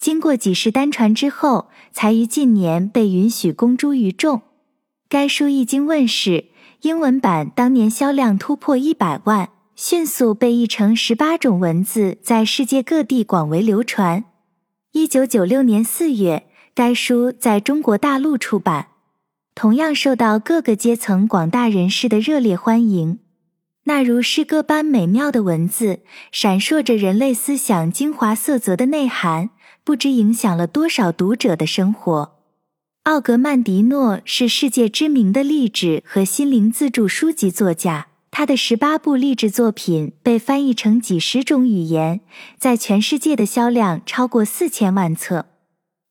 [0.00, 4.40] 经过几世单传之后，才于近年被允许公诸于众。
[5.10, 6.46] 该书一经问世，
[6.80, 14.24] 英文版当年销量突破一百万，迅速被译成十八种文字，在世界各地广为流传。
[14.92, 18.86] 一九九六年四月，该书在中国大陆出版，
[19.54, 23.18] 同样受到各个阶层广大人士的热烈欢迎。
[23.84, 26.00] 那如诗歌般美妙的文字，
[26.32, 29.50] 闪烁着人类思想精华色泽的内涵，
[29.84, 32.36] 不知影响了多少读者的生活。
[33.04, 42.20] 奥格曼迪诺是世界知名的励志和心灵自助书籍作家，他的十八部励志作品被翻译成几十种语言，
[42.58, 45.46] 在全世界的销量超过四千万册。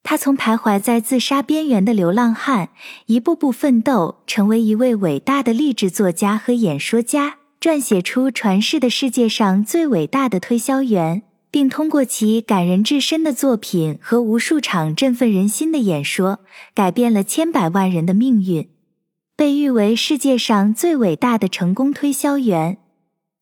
[0.01, 2.69] 他从徘徊在自杀边缘的流浪汉，
[3.05, 11.21] 一步步奋斗，成为一位伟大的励志作家和演说家，撰写出传世的世界上最伟大的推销员。
[11.51, 16.39] 并通过其感人至深的作品和无数场振奋人心的演说，
[16.75, 18.69] 改变了千百万人的命运，
[19.35, 22.77] 被誉为世界上最伟大的成功推销员。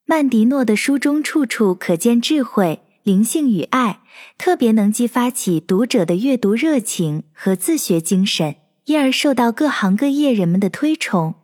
[0.06, 4.00] 曼迪诺的书中处处可见智慧、灵性与爱，
[4.38, 11.36] 特别能激发起读者的阅读热情和自学精神，因而受到各行各业人们的推崇。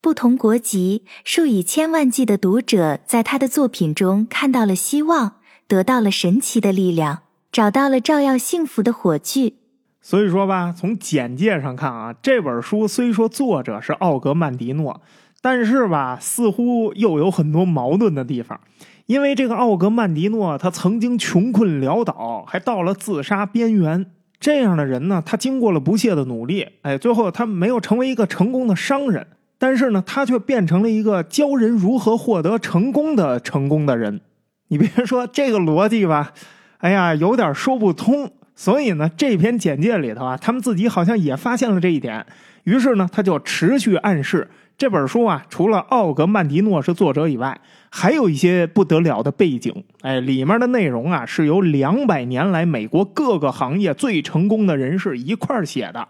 [0.00, 5.40] 不同国籍、数以千万计的读者在他的作品中看到了希望。
[5.68, 9.54] 得到了神奇的力量，找到了照耀幸福的火炬。
[10.00, 15.00] 所以说吧，从简介上看啊，这本书虽说作者是奥格曼迪诺，
[15.40, 18.60] 但是吧，似乎又有很多矛盾的地方。
[19.06, 24.06] 因为这个奥格曼迪诺，他曾经穷困潦倒，还到了自杀边缘。
[24.38, 29.26] 这样的人呢，他经过了不懈的努力，哎，最后他没有成为一个成功的商人。
[29.58, 34.20] 但是呢，他却变成了一个教人如何获得成功的成功的人。
[34.68, 36.32] 你别说这个逻辑吧，
[36.78, 38.30] 哎呀，有点说不通。
[38.54, 42.24] 所以呢，这篇简介里头啊，他们自己好像也发现了这一点。
[42.64, 44.48] 于是呢，他就持续暗示
[44.78, 49.84] 这本书啊，除了奥格曼迪诺是作者以外，还有一些不得了的背景。
[50.00, 56.08] 哎，里面的内容啊，是由两百年来美国各个行业最成功的人士一块写的。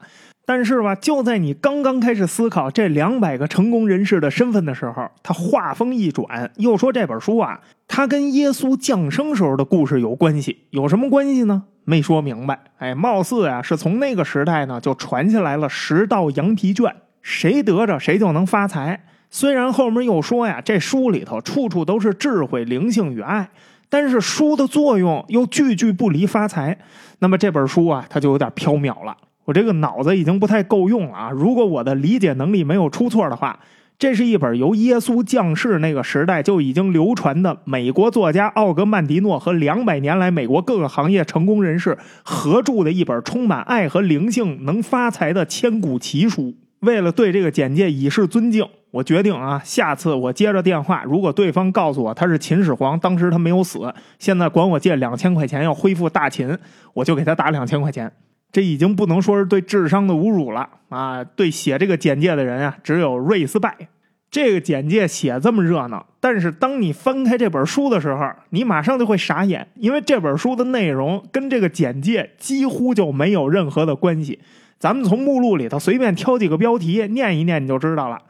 [0.48, 10.66] 但是吧，就在你刚刚开始思考这两百个成功人士的身份的时候，他话锋一转，又说这本书啊，它跟耶稣降生时候的故事有关系。
[10.70, 11.64] 有什么关系呢？
[11.84, 12.60] 没说明白。
[12.78, 19.04] 哎，貌似呀，是从那个时代呢就传下来了十道羊皮卷，谁得着谁就能发财。
[19.28, 23.50] 虽然后面又说呀，这书里头处处都是智慧、灵性与爱，
[23.88, 26.78] 但是书的作用又句句不离发财。
[27.18, 29.16] 那么这本书啊，它就有点缥缈了。
[29.46, 31.30] 我这个脑子已经不太够用了啊！
[31.30, 33.58] 如果我的理解能力没有出错的话，
[33.96, 46.52] 这是一本由耶稣降世那个时代就已经流传的美国作家奥格曼迪诺和两百年来美国各个行业成功人士合著的一本充满爱和灵性、能发财的千古奇书。
[46.80, 56.58] 为了对这个简介以示尊敬，我决定啊，下次我接着电话，如果对方告诉我他是秦始皇，当时他没有死，现在管我借两千块钱要恢复大秦，
[56.92, 58.12] 我就给他打两千块钱。
[58.52, 61.22] 这已经不能说是对智商的侮辱了啊！
[61.22, 63.88] 对写这个简介的人啊，只有瑞斯拜。
[64.28, 74.40] 这个简介写这么热闹，但是当你翻开这本书的时候，你马上就会傻眼，因为这本书的内容跟这个简介几乎就没有任何的关系。
[74.78, 78.20] 咱们从目录里头随便挑几个标题念一念，你就知道了。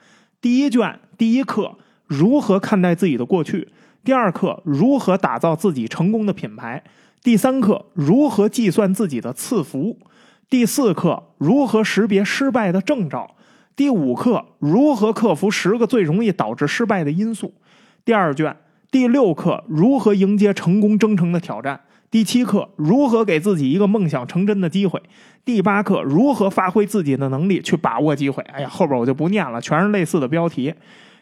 [0.40, 1.76] 第一卷第一课：
[2.07, 3.66] 如何看待自己的过去；
[4.05, 6.83] 第二课：如何打造自己成功的品牌；
[7.22, 9.98] 第三课：如何计算自己的赐福。
[10.48, 13.35] 第四课如何识别失败的征兆？
[13.74, 17.52] 第五课如何克服十个最容易导致失败的因素？
[18.05, 18.57] 第二卷
[18.90, 21.81] 第六课如何迎接成功征程的挑战？
[22.09, 25.02] 第七课如何给自己一个梦想成真的机会？
[25.44, 28.42] 第八课如何发挥自己的能力去把握机会？
[28.44, 30.72] 哎呀，后边我就不念了，全是类似的标题。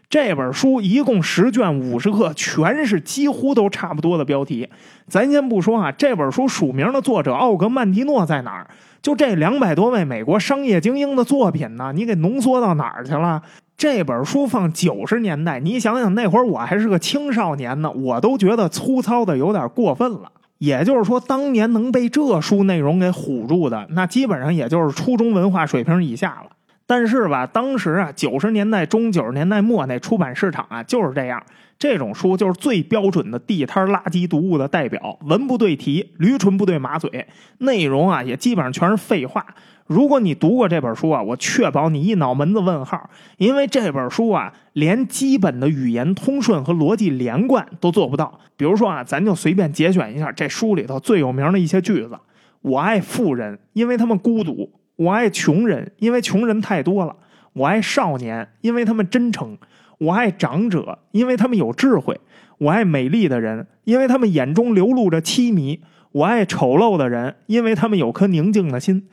[0.08, 4.68] 这本书一共十卷五十课，全是几乎都差不多的标题。
[5.08, 8.66] 咱先不说啊，这本书署名的作者奥格曼迪诺在哪儿？
[9.02, 13.42] 就这两百多位美国商业精英的作品呢，你给浓缩到哪儿去了？
[13.76, 20.30] 这本书放九十年代，你想想那会儿我还是个青少年呢，我都觉得粗糙的有点过分了。
[20.58, 26.50] 也就是说，当年能被这书内容给唬住的，那基本上也就是初中文化水平以下了。
[26.86, 31.42] 但是吧，当时啊，九十年代中、九十年代末那出版市场啊，就是这样。
[31.76, 37.26] 这种书就是最标准的地摊垃圾读物的代表，文不对题，驴唇不对马嘴，
[37.58, 39.44] 内容啊也基本上全是废话。
[39.86, 48.38] 如果你读过这本书啊，我确保你一脑门子问号，因为这本书啊连基本的语言通顺和逻辑连贯都做不到。
[48.56, 52.16] 比如说啊，咱就随便节选一下这书里头最有名的一些句子：
[52.62, 57.16] 我爱富人，因为他们孤独；我爱穷人，因为穷人太多了；
[57.52, 59.58] 我爱少年，因为他们真诚。
[59.98, 62.14] 我爱长者，因为他们有智慧；
[62.58, 65.80] 我爱美丽的人，因为他们眼中流露着凄迷；
[66.12, 69.08] 我爱丑陋的人，因为他们有颗宁静的心。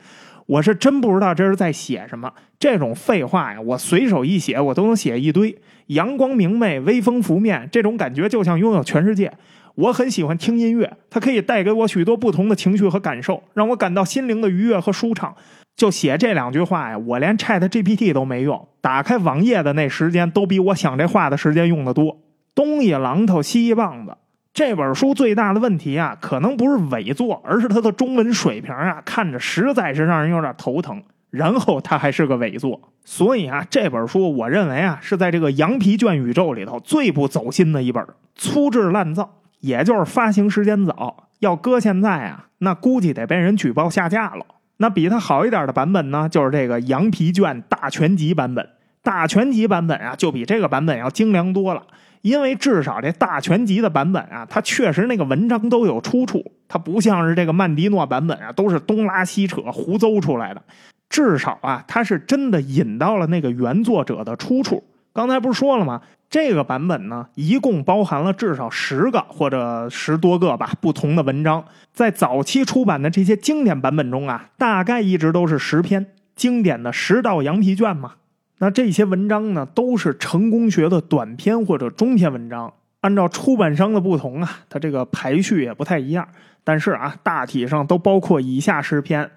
[0.46, 5.56] 我是真不知道这是在写什么，这种废话呀，我随手一写，我都能写一堆。
[5.86, 9.32] 阳光明媚，微风拂面，这种感觉就像拥有全世界。
[9.76, 15.34] 我很喜欢听音乐，它可以带给我许多不同的情绪和感受，让我感到心灵的愉悦和舒畅。
[15.76, 22.18] 就写这两句话呀，我连 Chat GPT 都没用，打开网页的那时间都比我想这话的时间用的多。
[22.54, 24.16] 东一榔头西一棒子，
[24.52, 31.02] 这本书最大的问题啊，可能不是伪作，而是它的中文水平啊，看着实在是让人有点头疼。
[31.30, 41.30] 然后它还是个伪作，所以啊，这本书我认为啊，是在这个羊皮卷宇宙里头最不走心的一本，粗制滥造，也就是发行时间早。
[41.38, 44.44] 要搁现在啊，那估计得被人举报下架了。
[44.82, 48.68] 那比它好一点的版本呢，就是这个羊皮卷大全集版本。
[49.00, 51.84] 大全集版本啊，就比这个版本要精良多了。
[52.22, 60.60] 因为至少这大全集的版本啊，它确实那个文章都有出处，它不像是这个曼迪诺版本啊，都是东拉西扯胡诌出来的。
[61.08, 64.82] 至少啊，它是真的引到了那个原作者的出处。
[65.12, 66.00] 刚才不是说了吗？
[66.30, 71.62] 这个版本呢，一共包含了至少十个或者十多个吧不同的文章。
[71.92, 78.14] 在早期出版的这些经典版本中啊，大概一直都是十篇经典的十道羊皮卷嘛。
[78.60, 82.72] 那这些文章呢，都是成功学的短篇或者中篇文章。
[83.02, 86.26] 按照出版商的不同啊，它这个排序也不太一样。
[86.64, 89.30] 但是啊，大体上都包括以下十篇。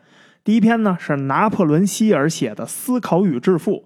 [0.45, 3.78] 第一篇呢是拿破仑希尔写的《思考与致富》。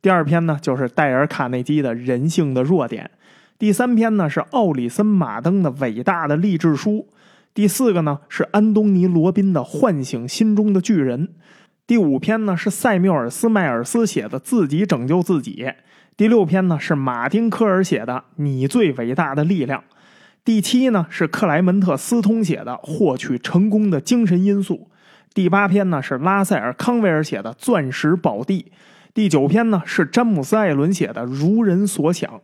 [0.00, 3.10] 第二篇呢就是戴尔·卡内基的人性的弱点。
[3.58, 7.08] 第三篇呢是奥里森·马登的伟大的励志书，
[7.52, 11.30] 第四个呢是安东尼·罗宾的唤醒心中的巨人，
[11.84, 15.72] 第五篇呢是塞缪尔斯·迈尔斯写的自己拯救自己，
[16.16, 19.82] 第六篇呢是马丁·科尔写的你最伟大的力量，
[20.44, 24.88] 第七呢是克莱门特·斯通写的获取成功的精神因素，
[25.34, 28.70] 第八篇呢是拉塞尔·康维尔写的钻石宝地，
[29.18, 32.40] 第九篇呢是詹姆斯·艾伦写的如人所想。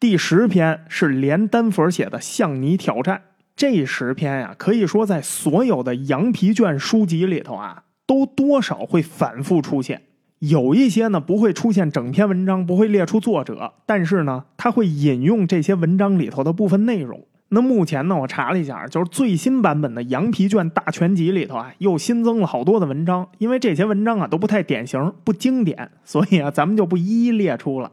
[0.00, 3.18] 第十篇是连丹佛写的《向你挑战》，
[3.54, 10.02] 这十篇呀，可以说在所有的羊皮卷书籍里头啊，都多少会反复出现。
[10.40, 17.24] 有一些呢不会出现整篇文章，不会列出作者，但是呢，他会引用这些文章里头的部分内容。
[17.48, 27.92] 那目前呢，我查了一下，就是最新版本的羊皮卷大全集里头啊，又新增了好多的文章，因为这些文章啊都不太典型、不经典，所以啊，咱们就不一一列出了。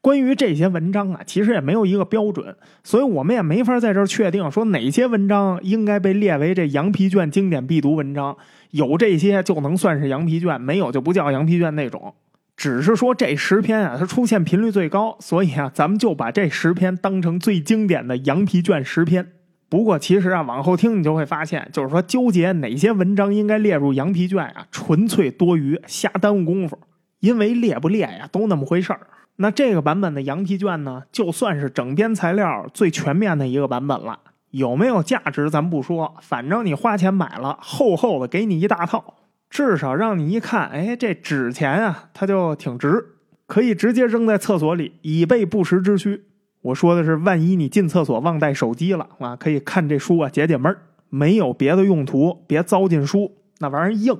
[0.00, 8.36] 关于这些文章啊，其实也没有一个标准，所以我们也没法在这儿确定说哪些文章应该被列为这羊皮卷经典必读文章。
[8.70, 12.14] 有这些就能算是羊皮卷，没有就不叫羊皮卷那种。
[12.62, 19.32] 只是说这十篇啊，它出现频率最高，所以啊，咱们就把这十篇当成最经典的羊皮卷十篇。
[19.68, 26.78] 不过其实啊，往后听你就会发现，就是说纠结哪些文章应该列入羊皮卷啊，纯粹多余，瞎耽误功夫。
[27.18, 29.08] 因为列不列呀，都那么回事儿。
[29.38, 34.20] 那这个版本的羊皮卷呢，就算是整编材料最全面的一个版本了。
[34.52, 39.14] 有没有价值咱不说，反正你花钱买了，厚厚的给你一大套，
[39.52, 43.04] 至少让你一看，哎，这纸钱啊，它就挺值，
[43.46, 46.24] 可以直接扔在厕所里，以备不时之需。
[46.62, 50.78] 我说的是，万一你进厕所忘带手机了啊，可以看这书啊解解闷儿
[51.10, 54.18] 没有别的用途，别糟践书，那玩意儿硬。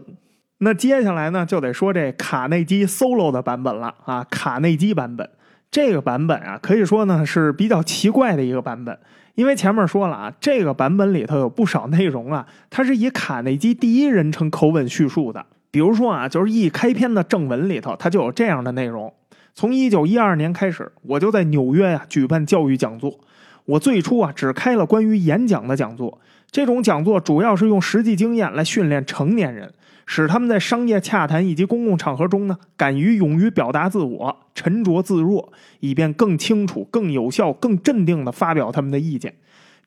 [0.59, 4.23] 那接下来呢，就得说这卡内基 solo 的版本了啊！
[4.31, 5.31] 卡内基版本
[5.71, 8.99] 这个版本啊，可以说呢是比较奇怪的一个版本，
[9.35, 15.47] 因为前面说了啊，这个版本里头有不少内容啊，它是以卡内基第一人称口吻叙述的。
[15.71, 19.13] 比如说啊，就是一开篇的正文里头，它就有这样的内容：
[19.55, 23.19] 从一九一二年开始，我就在纽约呀举办教育讲座。
[23.65, 26.21] 我最初啊只开了关于演讲的讲座，
[26.51, 29.73] 这种讲座主要是用实际经验来训练成年人。
[30.07, 39.35] 使他们在商业洽谈以及公共场合中呢，敢于勇于表达自我，沉着自若，以便更清楚、更有效、更镇定地发表他们的意见。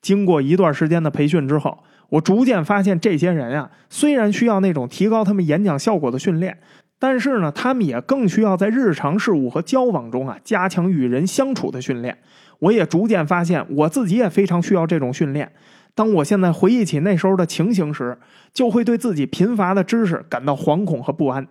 [0.00, 1.78] 经过一段时间的培训之后，
[2.10, 6.58] 我逐渐发现，这些人啊，虽然需要那种提高他们演讲效果的训练，
[6.98, 12.16] 但是呢，他们也更需要在日常事务和交往中啊，加强与人相处的训练。
[12.60, 15.52] 我也逐渐发现，我自己也非常需要这种训练。
[15.96, 18.16] 当我现在回忆起那时候的情形时，
[18.52, 21.48] 就会对自己贫乏的知识感到惶恐和不安。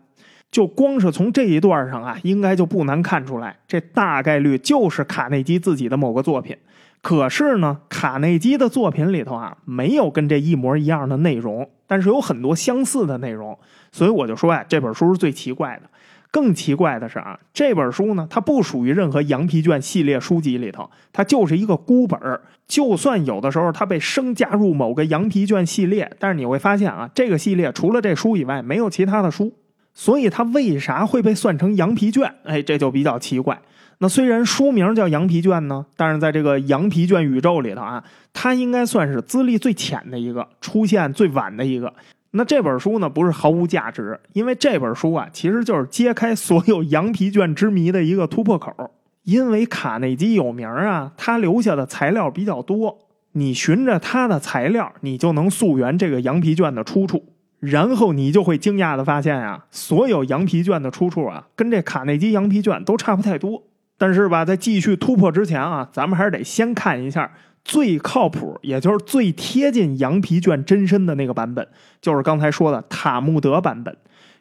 [0.51, 6.55] 就光是从这一段上啊，应该就不难看出来，这大概率就是卡内基自己的某个作品。
[7.01, 13.57] 可是呢，卡内基的作品里头啊，没有跟这一模一样的内容，但是有很多相似的内容。
[13.91, 15.89] 所以我就说呀，这本书是最奇怪的。
[16.35, 22.41] 更奇怪的是啊，这本书呢，它不属于任何羊皮卷系列书籍里头，它就是一个孤本儿。
[22.67, 29.53] 就算有的时候它被生加入某个羊皮卷系列，但是你会发现啊，这个系列除了这书以外，没有其他的书。
[29.93, 32.29] 所以它为啥会被算成羊皮卷？
[32.43, 33.57] 哎，这就比较奇怪。
[33.99, 41.93] 那虽然书名叫羊皮卷呢，但是在这个羊皮卷宇宙里头啊，它应该算是资历最浅的一个，出现最晚的一个。
[42.37, 48.91] 那这本书呢，不是毫无价值，因为这本书啊，其实就是揭开所有羊皮卷之谜的一个突破口。
[49.23, 52.99] 因为卡内基有名啊，他留下的材料比较多，
[53.31, 57.23] 你循着他的材料，你就能溯源这个羊皮卷的出处，
[57.59, 63.63] 然后你就会惊讶的发现啊，所有羊皮卷的出处啊，跟这卡内基羊皮卷都差不太多。
[63.97, 67.31] 但是吧，在继续突破之前啊，咱们还是得先看一下。
[67.65, 71.67] 最靠谱，也就是最贴近羊皮卷真身的那个版本，
[71.99, 73.97] 就是刚才说的塔木德版本。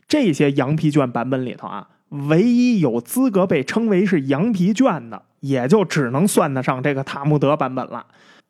[0.07, 8.07] 这些羊皮卷版本里头啊，唯一有资格被称为是羊皮卷的，也就只能算得上这个塔木德版本了。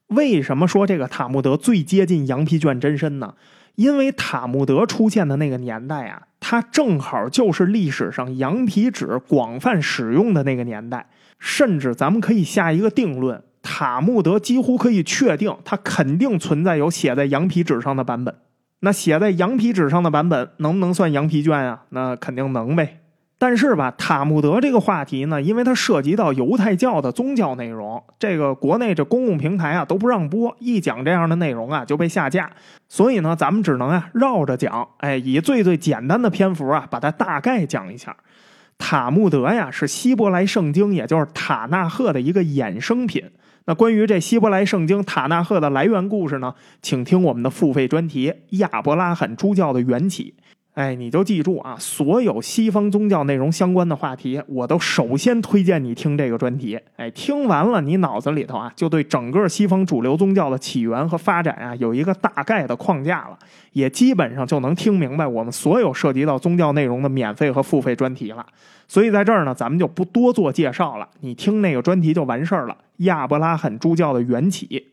[0.08, 3.34] 为什么说这个塔木德最接近羊皮卷真身呢？
[3.76, 11.06] 因为塔木德出现的那个年代啊，它正好就是历史上羊皮纸广泛使用的那个年代，
[11.38, 13.42] 甚至咱们可以下一个定论。
[13.64, 18.32] 塔木德几乎可以确定，它肯定存在有写在羊皮纸上的版本。
[18.80, 21.84] 那写在羊皮纸上的版本能不能算羊皮卷啊？
[21.88, 23.00] 那肯定能呗。
[23.38, 32.50] 但是吧，塔木德这个话题呢，因为它涉及到犹太教的宗教内容，这个国内这公共平台啊都不让播，一讲这样的内容啊就被下架。
[32.88, 38.14] 所以呢，咱们只能啊绕着讲，哎，以最最简单的篇幅啊把它大概讲一下。
[38.76, 43.24] 塔木德呀是希伯来圣经，也就是塔纳赫的一个衍生品。
[43.66, 50.34] 那关于这希伯来圣经塔纳赫的来源故事呢，请听我们的付费专题《亚伯拉罕诸教的缘起》。
[50.74, 56.78] 哎，你就记住啊，所有西方宗教内容相关的话题，我都首先推荐你听这个专题。
[56.96, 63.38] 哎，听完了，你脑子里头啊，就对整个西方主流宗教的起源和发展啊，有一个大概的框架了，
[63.72, 68.44] 也基本上就能听明白我们所有涉及到宗教内容的免费和付费专题了。
[68.86, 72.76] 所以在这儿呢，咱们就不多做介绍了，你听那个专题就完事儿了。
[72.98, 74.88] 亚伯拉罕诸教的缘起。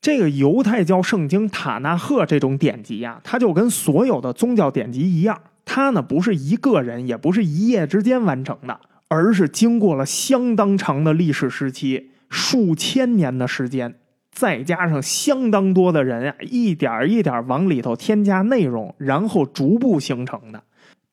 [0.00, 8.78] 这个犹太教圣经塔纳赫这种典籍呀，它就跟所有的宗教典籍一样，它呢不是一个人，也不是一夜之间完成的，
[9.08, 13.96] 而是经过了相当长的历史时期，数千年的时间，
[14.30, 20.62] 再加上相当多的人啊，一点一点往里头添加内容，然后逐步形成的。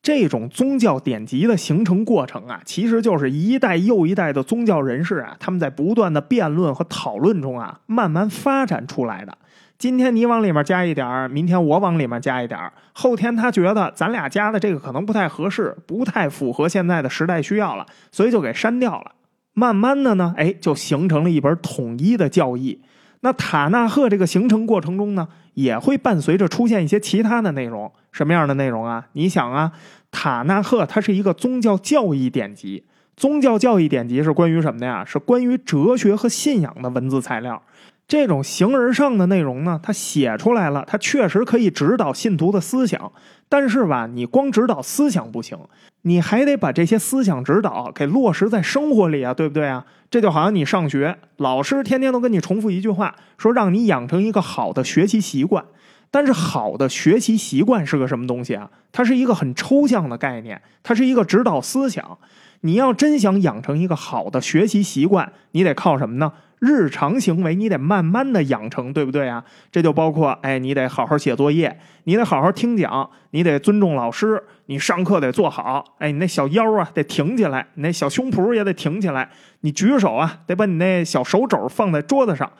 [0.04, 9.38] 这种宗教典籍的形成过程啊，其实就是一代又一代的宗教人士啊，他们在不断的辩论和讨论中啊，慢慢发展出来的。
[9.78, 12.60] 今天你往里面加一点明天我往里面加一点
[12.92, 19.12] 后天他觉得咱俩加的这个可能不太合适，不太符合现在的时代需要了，所以就给删掉了。
[19.54, 22.82] 慢慢的呢，哎，就形成了一本统一的教义。
[23.24, 27.90] 那塔纳赫这个形成过程中呢，也会伴随着出现一些其他的内容。
[28.12, 29.06] 什么样的内容啊？
[29.14, 29.72] 你想啊，
[30.10, 32.84] 塔纳赫它是一个宗教教义典籍，
[33.16, 35.02] 宗教教义典籍是关于什么的呀？
[35.06, 37.62] 是关于哲学和信仰的文字材料。
[38.06, 43.10] 这种形而上的内容呢，它写出来了，它确实可以指导信徒的思想。
[43.48, 45.58] 但是吧，你光指导思想不行，
[46.02, 49.84] 你还得把这些思想指导给落实在生活里啊，对不对啊？
[50.10, 55.64] 这就好像你上学，老师天天都跟你重复一句话，说让你养成一个好的学习习惯。
[56.10, 58.70] 但是好的学习习惯是个什么东西啊？
[58.92, 62.18] 它是一个很抽象的概念，它是一个指导思想。
[62.60, 66.32] 你要真想养成一个好的学习习惯，你得靠什么呢？
[66.60, 69.44] 日常行为你得慢慢的养成，对不对啊？
[69.70, 79.28] 这就包括，哎，你得好好写作业，你得好好听讲，你得尊重老师，你上课得坐好，哎，你那小腰啊得挺起来，你那小胸脯也得挺起来，
[79.60, 82.50] 你举手啊得把你那小手肘放在桌子上。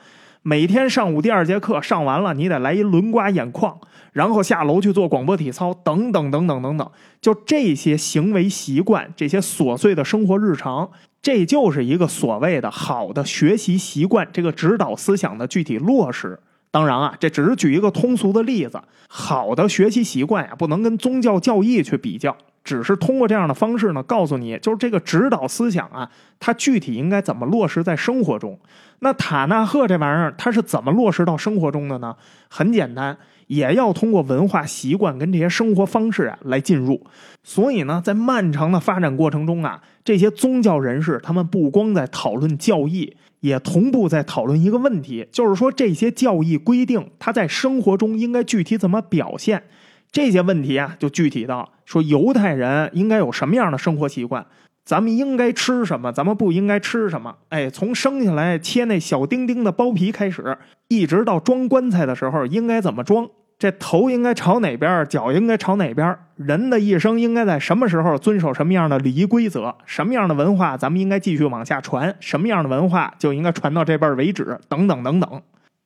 [0.47, 3.75] 每天上午第二节课上完了，你得来一轮刮眼眶，
[4.11, 10.87] 然后下楼去做广播体操，等等等等等等，就这些行为习惯，这些琐碎的生活日常，
[11.25, 16.39] 这就是一个所谓的好的学习习惯，这个指导思想的具体落实。
[16.69, 22.37] 当然啊，这只是举一个通俗的例子，好的学习习惯呀，不能跟宗教教义去比较。
[22.63, 26.07] 只是通过这样的方式呢，告诉你，就是这个指导思想啊，
[26.39, 28.59] 它具体应该怎么落实在生活中。
[28.99, 32.15] 那塔纳赫这玩意儿，它是怎么落实到生活中的呢？
[32.49, 33.17] 很简单，
[33.47, 37.05] 也要通过文化习惯跟这些生活方式啊来进入。
[37.43, 49.63] 所以呢，在漫长的发展过程中啊，这些宗教人士他们不光在讨论教义，也同步在讨论一个问题，就是说这些教义规定，它在生活中应该具体怎么表现。
[50.11, 54.45] 这些问题啊，就具体到说犹太人应该有什么样的生活习惯，
[54.85, 57.35] 咱们应该吃什么，咱们不应该吃什么。
[57.49, 60.55] 哎，从生下来切那小丁丁的包皮开始，
[60.87, 63.27] 一直到装棺材的时候应该怎么装，
[63.57, 75.41] 这头应该朝哪边，脚应该朝哪边，人的一生应该在什么时候遵守什么样的礼仪规则，什么样的文化咱们应该继续往下传，什么样的文化就应该传到这辈儿为止，等等等等。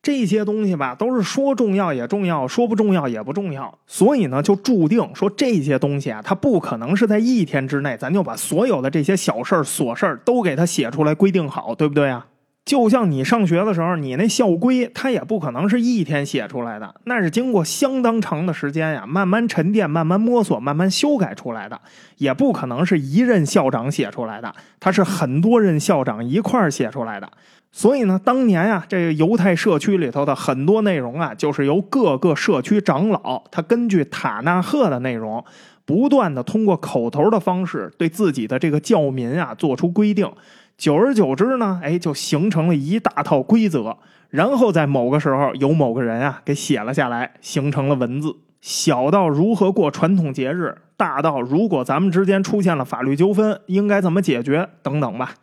[0.09, 3.77] 这些东西吧，都是说重要也重要，说不重要也不重要。
[3.85, 12.25] 所以呢，就注定说这些东西啊，它不可能是在一天之内，咱就把所有的这些小事儿、琐事儿都给它写出来规定好，对不对啊？
[12.65, 21.79] 就像你上学的时候，你那校规，它也不可能是一天写出来的，那是经过相当长的时间呀，慢慢沉淀、慢慢摸索、慢慢修改出来的，
[22.17, 27.31] 也不可能是一任校长写出来的，它是很多任校长一块儿写出来的。
[27.71, 35.43] 所以呢，当年啊，这个犹太社区里头的很多内容啊，就是由各个社区长老他根据塔纳赫的内容，
[35.85, 40.29] 不断的通过口头的方式对自己的这个教民啊做出规定。
[40.77, 43.97] 久而久之呢，哎，就形成了一大套规则。
[44.29, 48.35] 然后在某个时候，由某个人啊给写了下来，形成了文字。
[48.61, 55.35] 小到如何过传统节日，大到如果咱们之间出现了法律纠纷，应该怎么解决等等吧。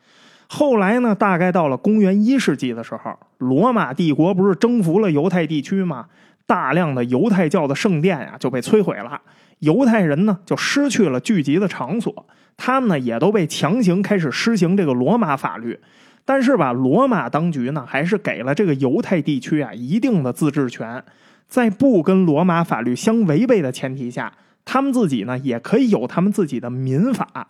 [0.49, 1.14] 后来呢？
[1.14, 6.07] 大概到了公元一世纪的时候，罗马帝国不是征服了犹太地区吗？
[6.47, 9.20] 大量的犹太教的圣殿呀就被摧毁了，
[9.59, 12.26] 犹太人呢就失去了聚集的场所，
[12.57, 15.80] 他们呢也都被强行开始施行这个罗马法律。
[16.24, 21.03] 但是吧，罗马当局呢还是给了这个犹太地区啊一定的自治权，
[21.49, 24.32] 在不跟罗马法律相违背的前提下，
[24.64, 27.49] 他们自己呢也可以有他们自己的民法。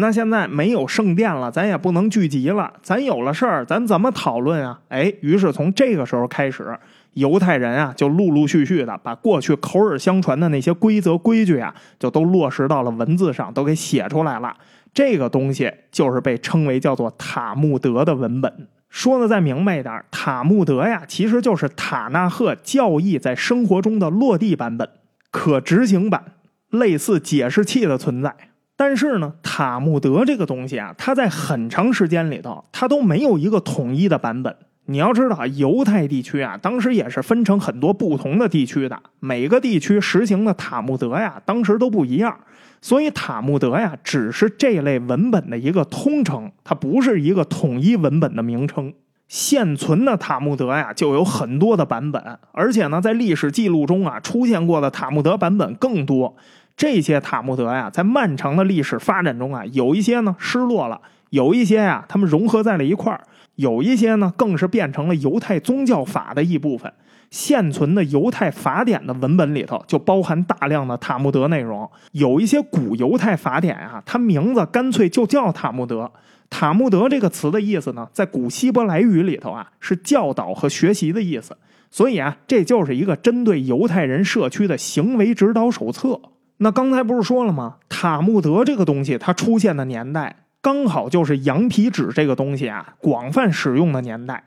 [0.00, 4.78] 那现在没有圣殿了，咱也不能聚集了，咱有了事儿，咱怎么讨论啊？
[4.88, 6.78] 哎，于是从这个时候开始，
[7.14, 14.56] 犹太人啊就陆陆续续的把过去口耳相传的那些规则规矩啊，就都落实到了文字上，都给写出来了。
[14.94, 18.68] 这个东西就是被称为叫做塔木德的文本。
[18.88, 24.88] 说的再明白一点，塔木德呀，其实就是塔纳赫教义在生活中的落地版本、
[25.32, 26.22] 可执行版，
[26.70, 28.34] 类似解释器的存在。
[28.78, 34.54] 但是呢，塔木德这个东西啊，它在很长时间里头，它都没有一个统一的版本。
[34.84, 42.38] 你要知道，犹太地区啊，当时也是分成很多不同的地区的，每个地区实行的塔木德呀，当时都不一样。
[42.80, 48.94] 所以塔木德呀，只是这类文本的一个通称，它不是一个统一文本的名称。
[49.26, 52.22] 现存的塔木德呀，就有很多的版本，
[52.52, 56.34] 而且呢，在历史记录中啊，出现过的塔木德版本更多。
[56.78, 61.00] 这些塔木德呀，在漫长的历史发展中啊，有一些呢失落了，
[61.30, 63.20] 有一些呀，他们融合在了一块儿，
[63.56, 66.90] 有一些呢，更是变成了犹太宗教法的一部分。
[67.30, 76.10] 现存的犹太法典的文本里头就包含大量的塔木德内容，有一些古犹太法典啊，它名字干脆就叫塔木德。
[76.48, 81.56] 塔木德这个词的意思呢，在古希伯来语里头啊，是教导和学习的意思。
[81.90, 86.20] 所以啊，这就是一个针对犹太人社区的行为指导手册。
[86.58, 87.76] 那刚才不是说了吗？
[87.88, 94.42] 塔木德这个东西它出现的年代，刚好就是羊皮纸这个东西啊广泛使用的年代。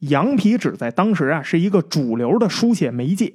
[0.00, 3.34] 羊皮纸在当时啊是一个主流的书写媒介。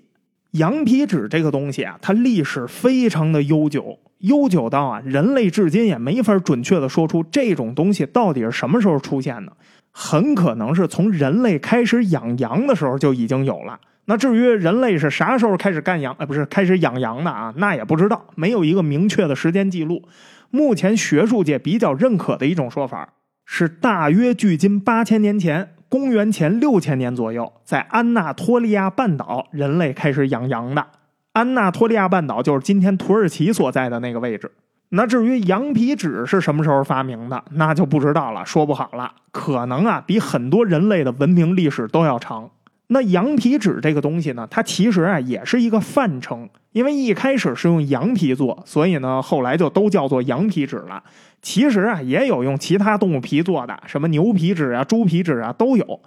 [0.52, 9.54] 羊皮纸这个东西啊，它历史非常的悠久，悠久到啊人类至今也没法准确的说出这种东西到底是什么时候出现的。
[9.92, 13.80] 很可能是从人类开始养羊的时候就已经有了。
[14.10, 20.02] 那至于人类是啥时候开始干羊，哎，不是开始养羊的啊，那也不知道，没有一个明确的时间记录。
[20.50, 23.10] 目前学术界比较认可的一种说法
[23.46, 25.76] 是，大约距今八千年前。
[25.88, 30.86] 公元前六千年左右，在安纳托利亚半岛，人类开始养羊的。
[31.34, 34.52] 安纳托利亚半岛就是今天土耳其所在的那个位置。
[34.90, 39.12] 那至于羊皮纸是什么时候发明的，那就不知道了，说不好了。
[39.32, 42.50] 可能啊，比很多人类的文明历史都要长。
[42.92, 51.04] 那羊皮纸这个东西呢，它其实啊也是一个泛称，因为一开始是用羊皮做，所以呢后来就都叫做羊皮纸了。
[51.42, 56.02] 其实啊，也有用其他动物皮做的，什么牛皮纸啊、猪皮纸啊都有。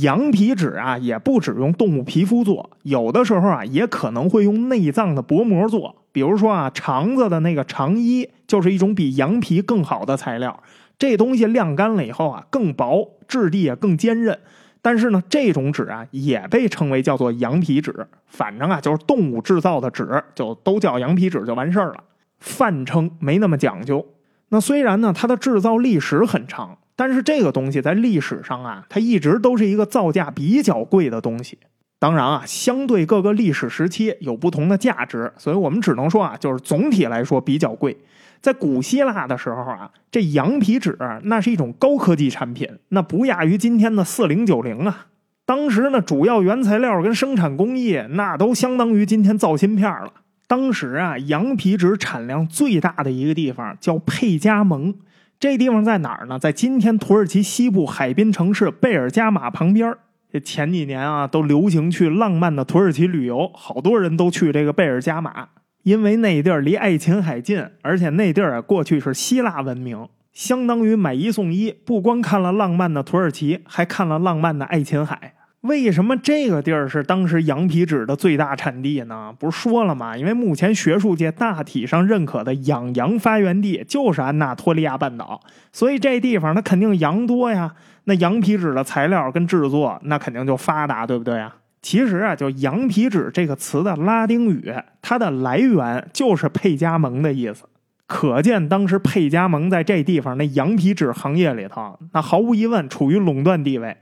[0.00, 5.94] 羊皮纸啊，也不只用动物皮肤做，有的时候啊，也可能会用内脏的薄膜做。
[6.10, 10.62] 比如说啊，肠子的那个肠衣就是一种比羊皮更好的材料。
[10.98, 14.38] 这东西晾干了以后啊，更薄，质地也更坚韧。
[14.84, 18.06] 但是呢，这种纸啊，也被称为叫做羊皮纸。
[18.26, 22.04] 反正啊，就是动物制造的纸，就都叫羊皮纸就完事儿了。
[22.38, 24.06] 泛称没那么讲究。
[24.50, 31.56] 那虽然呢，它的制造历史很长，但是这个东西在历史上啊，它一直都是一个造价比较贵的东西。
[31.98, 37.96] 当然啊，相对各个历史时期有不同的价值，所以我们只能说啊，就是总体来说比较贵。
[38.44, 45.06] 在古希腊的时候啊，这羊皮纸那是一种高科技产品，那不亚于今天的四零九零啊。
[45.46, 50.12] 当时呢，主要原材料跟生产工艺那都相当于今天造芯片了。
[50.46, 54.94] 当时啊，羊皮纸产量最大的一个地方叫佩加蒙，
[55.40, 56.38] 这地方在哪儿呢？
[56.38, 59.96] 在今天土耳其西部海滨城市贝尔加马旁边
[60.30, 65.48] 这前几年啊，都流行去浪漫的土耳其旅游，好多人都去这个贝尔加马，
[65.84, 75.34] 因为那地儿离爱琴海近，而且那地儿啊过去是希腊文明，相当于买一送一，不光看了浪漫的土耳其，还看了浪漫的爱琴海。
[75.60, 79.34] 为什么这个地儿是当时羊皮纸的最大产地呢？
[79.38, 80.16] 不是说了吗？
[80.16, 87.74] 因为目前学术界大体上认可的养羊发源地就是安纳托利亚半岛，所以这地方它肯定羊多呀。
[88.04, 91.56] 那羊皮纸的材料跟制作那肯定就发达，对不对啊？
[91.84, 94.72] 其实啊，就羊皮纸这个词的拉丁语，
[95.02, 97.66] 它的来源就是佩加蒙的意思，
[98.06, 103.94] 可见当时佩加蒙在这地方那羊皮纸行业里头，那毫无疑问处于垄断地位。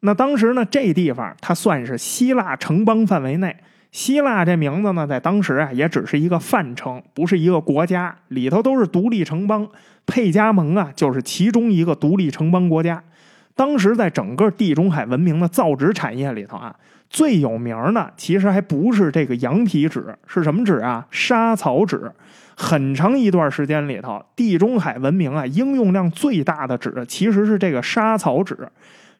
[0.00, 3.56] 那当时呢，这地方它算是希腊城邦范围内。
[3.92, 9.68] 希腊这名字呢，在当时啊，也只是一个泛称，不是一个国家，里头都是独立城邦。
[10.06, 13.00] 佩加蒙啊，就是其中一个独立城邦国家。
[13.54, 16.74] 当时在整个地中海文明的造纸产业里头啊，
[17.10, 21.06] 最有名的其实还不是这个羊皮纸，是什么纸啊？
[21.10, 22.10] 沙草纸。
[22.60, 28.68] 很长一段时间里头，地中海文明啊，应用量最大的纸其实是这个沙草纸。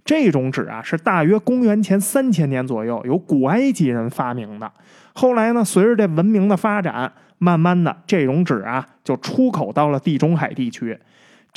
[0.05, 4.71] 这种纸啊，是大约公元前三千年左右由古埃及人发明的。
[5.13, 10.99] 后来呢，随着这文明的发展，慢慢的这种纸啊就出口到了地中海地区。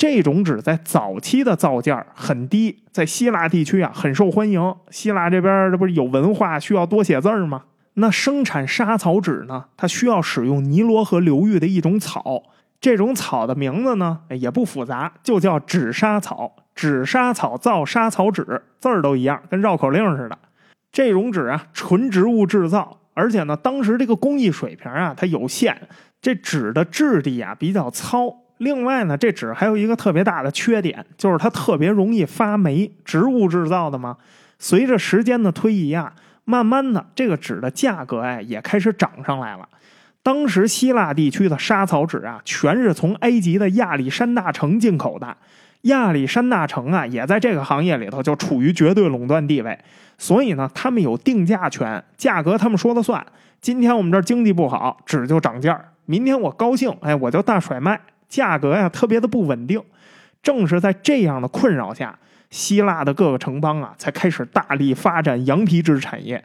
[0.02, 4.74] 这种纸在早期的造价很低，在希腊地区啊很受欢迎。
[4.90, 7.62] 希腊这边这不是有文化，需要多写字吗？
[7.94, 12.42] 那生产沙草纸呢，它需要使用尼罗河流域的一种草，
[12.80, 16.56] 这种草的名字呢也不复杂，就叫纸沙草。
[16.74, 20.36] 纸沙草造沙草纸，字儿都一样，跟绕口令似的。
[20.90, 25.80] 这种纸啊，纯植物制造，而且呢，当时这个工艺水平啊，它有限。
[26.20, 28.41] 这纸的质地啊比较糙。
[28.62, 32.88] 另外呢，这纸还有一个特别大的缺点，就是它特别容易发霉。
[33.04, 34.16] 植物制造的嘛，
[34.60, 36.12] 随着时间的推移啊，
[36.44, 39.68] 慢慢的这个纸的价格哎也开始涨上来了。
[40.22, 45.36] 当时希腊地区的沙草纸啊，全是从埃及的亚历山大城进口的。
[45.82, 49.76] 亚历山大城啊，也在这个行业里头就处于绝对垄断地位，
[50.16, 53.26] 所以呢，他们有定价权，价格他们说了算。
[53.60, 58.00] 今天我们这儿经济不好，纸就涨价明天我高兴，哎，我就大甩卖。
[58.32, 59.78] 价格呀，特别的不稳定。
[60.42, 62.18] 正是在这样的困扰下，
[62.48, 66.42] 希腊的各个城邦啊，才开始大力发展羊皮纸产业。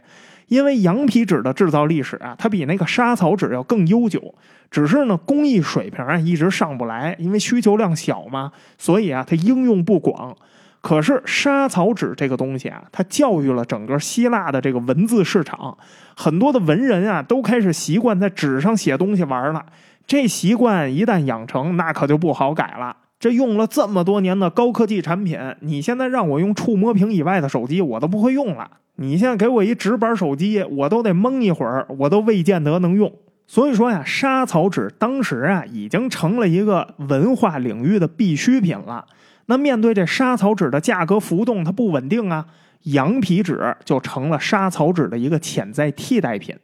[0.49, 4.35] 因为羊皮纸的制造历史啊，它比那个沙草纸要更悠久。
[4.69, 10.35] 只是呢，工艺水平啊一直上不来，因为需求量小嘛，所以啊，它应用不广。
[10.81, 15.77] 可是沙草纸这个东西啊，它教育了整个希腊的这个文字市场，
[16.15, 19.65] 很多的文人啊，都开始习惯在纸上写东西玩了。
[20.07, 22.95] 这习惯一旦养成，那可就不好改了。
[23.19, 28.69] 这用了这么多年的高科技产品，你现在让我用触摸屏以外的手机，我都不会用了。
[28.95, 33.11] 你现在给我一直板手机，我都得蒙一会儿，我都未见得能用。
[33.47, 39.05] 所以说呀，沙草纸当时啊，已经成了一个文化领域的必需品了。
[39.47, 42.45] 那面对这沙草纸的价格浮动，它不稳定啊，
[42.83, 46.55] 羊皮纸就成了沙草纸的一个潜在替代品。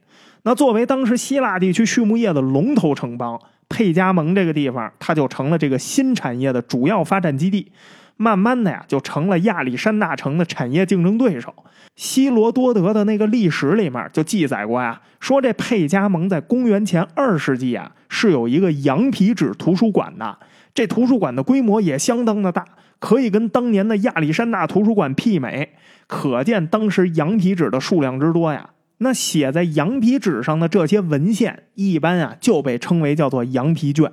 [0.44, 3.40] 那作为当时希腊地区畜牧业的龙头城邦，
[3.70, 7.72] 佩加蒙这个地方，它就成了这个新产业的主要发展基地。
[8.16, 11.54] 慢慢的呀，就成了亚历山大城的产业竞争对手。
[11.96, 20.38] 希罗多德的那个历史里面就记载过呀，说这佩加蒙在公元前二世纪啊，是有一个羊皮纸图书馆的。
[20.76, 22.66] 这图书馆的规模也相当的大，
[23.00, 25.70] 可以跟当年的亚历山大图书馆媲美。
[26.06, 28.70] 可见当时羊皮纸的数量之多呀。
[29.00, 34.12] 那写在羊皮纸上的这些文献，一般啊就被称为叫做羊皮卷。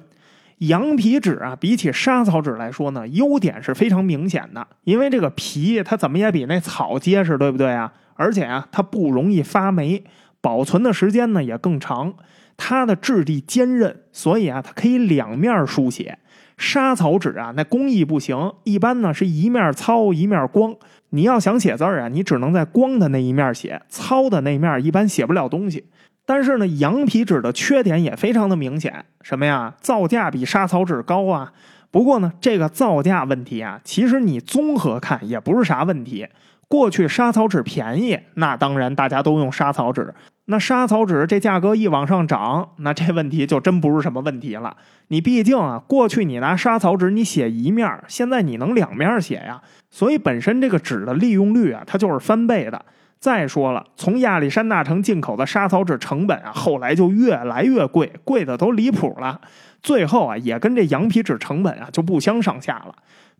[0.58, 4.66] 羊皮纸啊，比起沙草纸来说呢，优点是非常明显的。
[4.84, 7.92] 因为这个皮它怎么也比那草结实，对不对啊？
[8.14, 10.04] 而且啊，它不容易发霉，
[10.42, 12.14] 保存的时间呢也更长。
[12.58, 16.18] 它的质地坚韧，所以啊，它可以两面书写。
[16.58, 20.74] 沙草纸啊，那工艺不行，一般呢是一面糙一面光。
[21.10, 25.86] 你要想写字儿啊，你只能在光的那一面写，糙的那一面一般写不了东西。
[26.24, 29.74] 但是呢，羊皮纸的缺点也非常的明显，什么呀？
[29.80, 31.52] 造价比沙草纸高啊。
[31.90, 36.28] 不过呢，这个造价问题啊，其实你综合看也不是啥问题。
[36.68, 40.14] 过去沙草纸便宜，那当然大家都用沙草纸。
[40.44, 44.76] 那沙草纸这价格一往上涨，那这问题就真不是什么问题了。
[45.08, 49.60] 你毕竟啊，过去你拿沙草纸你写一面，现在你能两面写呀，
[49.90, 52.82] 所以本身这个纸的利用率啊，它就是翻倍的。
[53.18, 59.38] 再说了，从亚历山大城进口的沙草纸成本啊，后来就越来越贵，贵的都离谱了。
[59.82, 62.94] 最后啊，也跟这羊皮纸成本啊就不相上下了。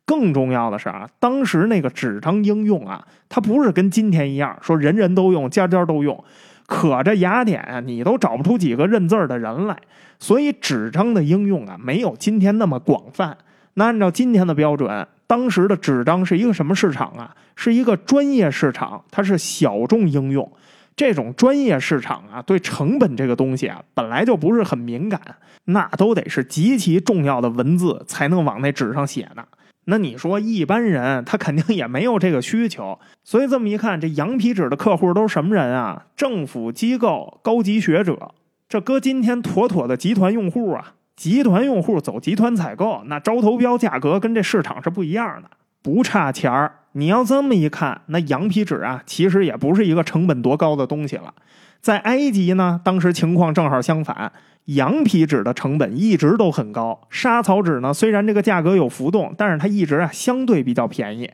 [0.05, 6.23] 更重要的是啊，当时那个纸张应用啊，它不是跟今天一样，说人人都用，家家都用。
[6.67, 9.77] 可这雅典啊，你都找不出几个认字的人来，
[10.19, 13.39] 所以纸张的应用啊，没有今天那么广泛。
[13.75, 17.33] 那按照今天的标准，当时的纸张是一个什么市场啊？
[17.55, 20.51] 是一个专业市场，它是小众应用。
[20.97, 25.21] 这种专业市场啊，对成本这个东西啊，本来就不是很敏感，
[25.67, 29.45] 那都得是极其重要的文字才能往那纸上写呢。
[29.85, 36.07] 那你说一般人他肯定也没有这个需求，所以这么一看，这羊皮纸的客户都是什么人啊？
[36.17, 38.33] 政府机构、高级学者，
[38.69, 40.95] 这搁今天妥妥的集团用户啊！
[41.21, 45.51] 集团用户走集团采购，那招投标价格跟这市场是不一样的，
[45.83, 46.77] 不差钱儿。
[46.93, 51.35] 你要这么一看，那羊皮纸啊，其实也不是一个成本多高的东西了。
[51.83, 54.33] 在埃及呢，当时情况正好相反。
[54.65, 61.31] 羊皮纸的成本一直都很高，沙草纸呢虽然这个价格有浮动，但是它一直啊相对比较便宜。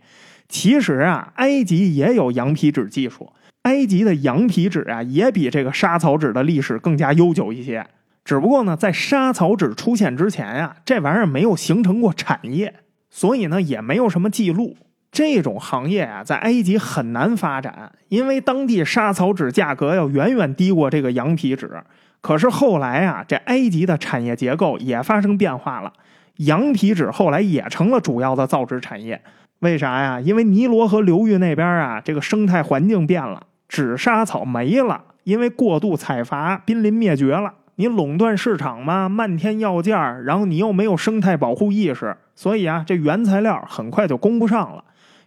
[0.49, 3.33] 其实啊，埃及也有羊皮纸技术，
[3.63, 7.87] 埃及的羊皮纸啊也比这个沙草纸的历史更加悠久一些。
[8.27, 12.75] 只不过呢，在沙草纸出现之前呀，这玩意儿没有形成过产业，
[13.09, 14.77] 所以呢也没有什么记录。
[15.13, 21.81] 这种行业啊，在埃及很难发展，因为当地沙草纸价格要远远低过这个羊皮纸。
[22.21, 25.93] 可是后来啊，这埃及的产业结构也发生变化了。
[26.39, 29.23] 羊皮纸后来也成了主要的造纸产业。
[29.61, 30.21] 为啥呀？
[30.21, 37.55] 因为尼罗河流域那边啊，这个生态环境变了，纸莎草没了，因为过度采伐，濒临灭绝了。
[37.77, 44.83] 你垄断市场嘛，漫天要价，然后你又没有生态保护意识，所以啊，这原材料很快就供不上了。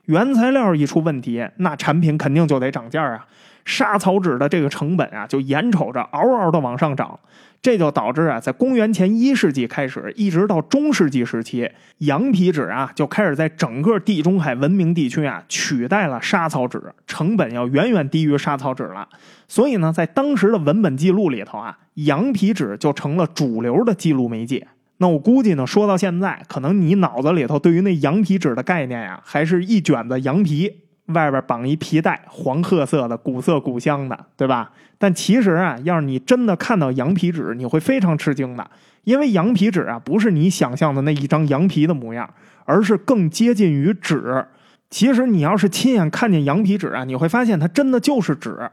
[0.06, 3.26] 原材料一出问题，那产品肯定就得涨价啊。
[3.66, 7.20] 莎草纸的这个成本啊，就眼瞅着嗷嗷的往上涨。
[7.62, 19.08] 这就导致啊，在公元前一世纪开始，一直到中世纪时期，羊皮纸啊就开始在整个地中海文明地区啊取代了莎草纸，成本要远远低于莎草纸了。
[19.48, 24.68] 所以呢，在当时的文本记录里头啊，羊皮纸就成了主流的记录媒介。
[24.98, 30.82] 那我估计呢，说到现在，可能你脑子里头对于那羊皮纸的概念呀，还是一卷子羊皮。
[31.14, 34.72] 外边绑一皮带，黄褐色的，古色古香的，对吧？
[35.00, 38.70] 但其实啊，要是你真的看到羊皮纸，你会非常吃惊的，
[39.06, 42.32] 因为羊皮纸啊，不是你想象的那一张羊皮的模样，
[42.66, 44.46] 而是更接近于纸。
[44.92, 48.70] 其实你要是亲眼看见羊皮纸啊，你会发现它真的就是纸。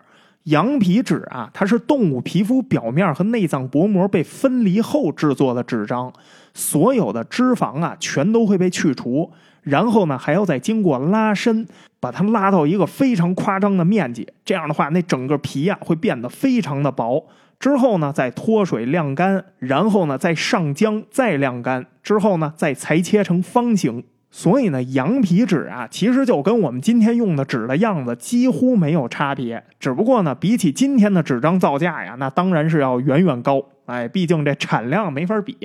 [0.47, 6.13] 羊皮纸啊，它是动物皮肤表面和内脏薄膜被分离后制作的纸张，
[6.55, 9.33] 所有的脂肪啊，全都会被去除。
[9.63, 11.67] 然后呢，还要再经过拉伸，
[11.99, 14.29] 把它拉到一个非常夸张的面积。
[14.45, 17.27] 这样的话，那整个皮呀会变得非常的薄。
[17.59, 24.05] 之后呢，再脱水晾干，然后呢再上浆，再晾干，之后呢再裁切成方形。
[24.37, 29.65] 所以呢，羊皮纸啊，其实就跟我们今天用的纸的样子几乎没有差别。
[29.81, 33.65] 只不过呢，比起今天的纸张造价呀，那当然是要远远高。
[33.87, 35.57] 哎，毕竟这产量没法比。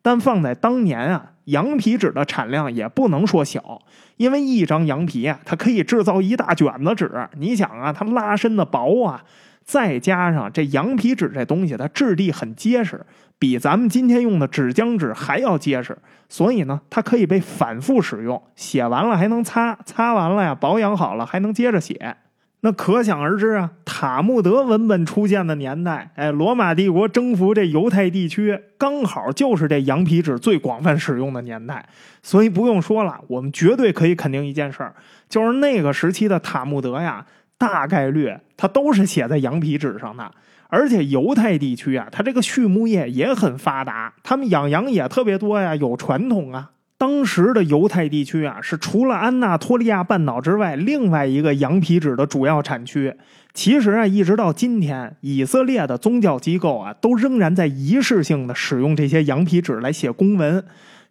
[0.00, 3.82] 但放在当年啊，羊皮纸的产量也不能说小，
[4.16, 7.10] 因为一张羊皮啊，它可以制造一大卷子纸。
[7.36, 9.22] 你想啊，它拉伸的薄啊，
[9.66, 13.04] 再加上这羊皮纸这东西，它质地很结实，
[13.44, 15.94] 比咱们今天用的纸浆纸还要结实，
[16.30, 22.16] 所以呢，它可以被反复使用，写完了还能擦，擦完了呀，保养好了还能接着写。
[22.62, 31.86] 那可想而知啊，塔木德文本出现的年代，哎，罗马帝国征服这犹太地区，刚好就是这羊皮纸最广泛使用的年代。
[32.22, 34.94] 所以不用说了，我们绝对可以肯定一件事儿，
[35.28, 37.26] 就是那个时期的塔木德呀，
[37.58, 40.30] 大概率它都是写在羊皮纸上的。
[40.74, 46.72] 而且犹太地区啊，它这个畜牧业也很发达，他们养羊也特别多呀，有传统啊。
[46.98, 53.14] 当时的犹太地区啊，是除了安纳托利亚半岛之外，另外一个羊皮纸的主要产区。
[53.52, 60.64] 其实啊，一直到今天，以色列的宗教机构啊，都仍然在仪式性的使用这些羊皮纸来写公文。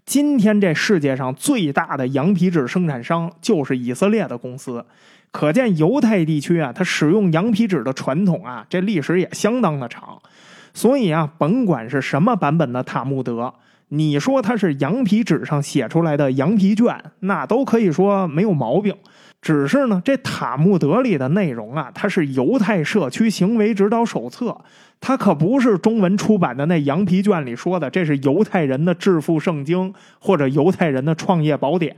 [0.05, 4.85] 今天这世界上最大的羊皮纸生产商就是以色列的公司，
[5.33, 10.21] 可见犹太地区啊，它使用羊皮纸的传统啊，这历史也相当的长。
[10.75, 13.51] 所以啊，甭管是什么版本的塔木德。
[13.89, 18.95] 你说它是羊皮纸上写出来的羊皮卷，那都可以说没有毛病。
[19.41, 24.61] 只是呢，这塔木德里的内容啊，它是犹太社区行为指导手册，
[25.01, 31.95] 它可不是中文出版的那羊皮卷里说的，这是犹太人的致富圣经或者犹太人的创业宝典，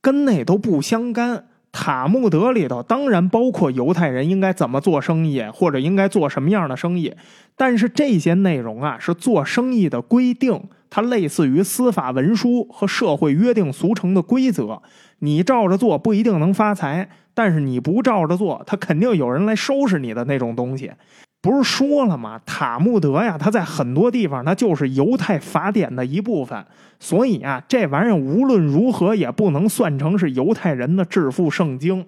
[0.00, 1.47] 跟那都不相干。
[1.70, 7.14] 塔木德里头当然包括犹太人应该怎么做生意，或者应该做什么样的生意，
[7.56, 10.60] 但是这些内容啊，是做生意的规定。
[10.90, 14.80] 它类似于司法文书和社会约定俗成的规则，
[15.18, 20.92] 你照着做不一定能发财，但是你不照着做，他肯定有人来收拾你的那种东西。
[21.40, 22.40] 不是说了吗？
[22.44, 26.64] 塔木德呀，它在很多地方它就是犹太法典的一部分，
[26.98, 32.04] 所以啊，这玩意儿无论如何也不能算成是犹太人的致富圣经。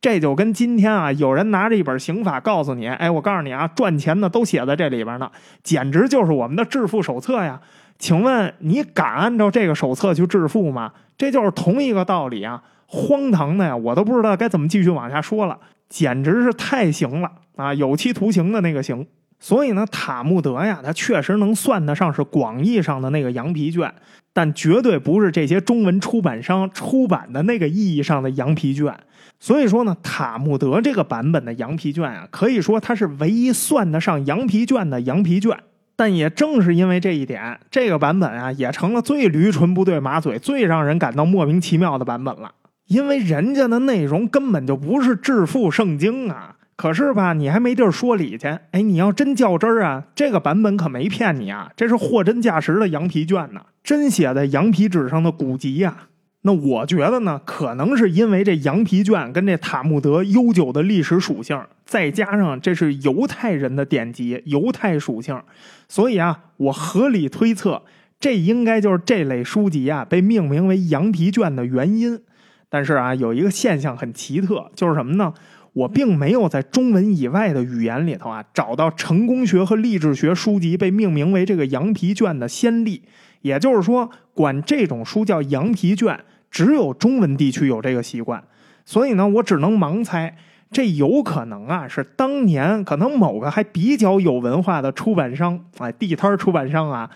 [0.00, 5.30] 这就跟今天啊，有人拿着一本刑法告诉你，哎，我告诉你啊，赚钱的都写在这里边呢，
[5.62, 7.58] 简直就是我们的致富手册呀。
[7.98, 10.92] 请问你敢按照这个手册去致富吗？
[11.16, 12.62] 这就是同一个道理啊！
[12.86, 15.56] 荒唐的呀，我都不知道该怎么继续往下说了，
[15.88, 17.74] 简直是太行了啊！
[17.74, 19.06] 有期徒刑的那个刑。
[19.40, 23.92] 所以呢，塔木德呀，它确实能算得上是广义上的那个羊皮卷，
[24.32, 28.94] 但绝对不是这些中文出版商出版的那个意义上的羊皮卷。
[29.38, 35.58] 所以说呢，塔木德这个版本的羊皮卷啊，可以说它是唯一算得上羊皮卷的羊皮卷。
[35.96, 42.52] 但也正是因为这一点，这个版本啊，也成了最驴唇不对马嘴、最让人感到莫名其妙的版本了。
[42.86, 46.53] 因为人家的内容根本就不是致富圣经啊！
[46.76, 48.48] 可是吧，你还没地儿说理去。
[48.72, 56.08] 哎，你要真较真儿啊，这个版本可没骗你啊，这是货真价实的羊皮卷呢，真写在羊皮纸上的古籍呀。
[56.42, 65.40] 那我觉得呢，可能是因为这羊皮卷跟这塔木德悠久的历史属性，再加上这是犹太人的典籍，犹太属性，
[65.88, 67.82] 所以啊，我合理推测，
[68.20, 72.20] 这应该就是这类书籍啊被命名为羊皮卷的原因。
[72.68, 75.32] 但是啊，有一个现象很奇特，就是什么呢？
[75.74, 83.02] 我并没有在中文以外的语言里头啊找到成功学和励志学书籍被命名为这个羊皮卷的先例。
[83.42, 86.18] 也就是说，管这种书叫羊皮卷，
[86.50, 88.42] 只有中文地区有这个习惯。
[88.86, 90.34] 所以呢，我只能盲猜。
[90.74, 97.08] 这有可能啊，是当年可能某个还比较有文化的出版商，哎，地摊出版商啊，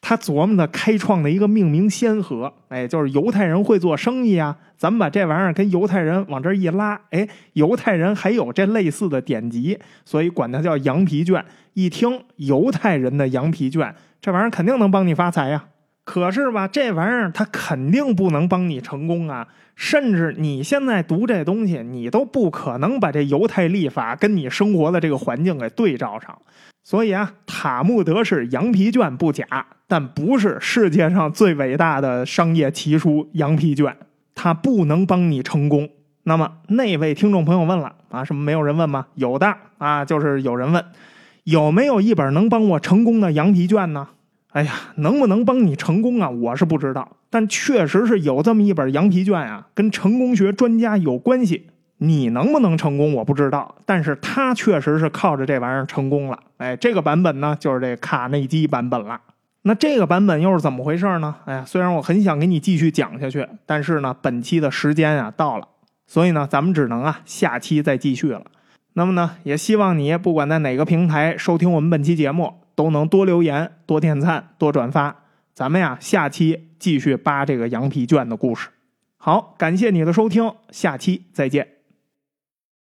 [0.00, 11.44] 他琢磨的开创的一个命名先河，哎，就是犹太人会做生意啊，咱们把这玩意儿跟犹太人往这一拉，哎，犹太人还有这类似的典籍，所以管它叫羊皮卷。
[11.74, 15.64] 一听犹太人的羊皮卷，这玩意儿肯定能帮你发财呀。
[16.04, 19.48] 可是吧，这玩意儿它肯定不能帮你成功啊！
[19.74, 26.38] 甚至你现在读这东西，你都不可能把这犹太历法跟你生活的这个环境给对照上。
[26.82, 29.46] 所以啊，塔木德是羊皮卷不假，
[29.88, 33.30] 但不是世界上最伟大的商业奇书。
[33.32, 33.96] 羊皮卷
[34.34, 35.88] 它不能帮你成功。
[36.24, 39.06] 那么那位听众朋友问了啊，什么没有人问吗？
[39.14, 40.84] 有的啊，就是有人问，
[41.44, 44.08] 有没有一本能帮我成功的羊皮卷呢？
[44.54, 46.30] 哎呀，能不能帮你成功啊？
[46.30, 51.66] 我是不知道，但确实是有这么一本羊皮卷啊，跟成功学专家有关系。
[51.98, 56.38] 你能不能成功，我不知道，但是他确实是靠着这玩意儿成功了。
[56.58, 59.20] 哎，这个版本呢，就是这卡内基版本了。
[59.62, 61.34] 那这个版本又是怎么回事呢？
[61.46, 65.66] 哎呀，虽然我很想给你继续讲下去，但是呢，本期的时间啊到了，
[66.06, 68.42] 所以呢，咱们只能啊下期再继续了。
[68.92, 72.54] 那么呢，也希望你不管在哪个平台收听我们本期节目。
[72.74, 78.68] 都能多留言、多点赞、多转发，咱们呀下期继续扒这个羊皮卷的故事。
[79.16, 81.73] 好，感谢你的收听，下期再见。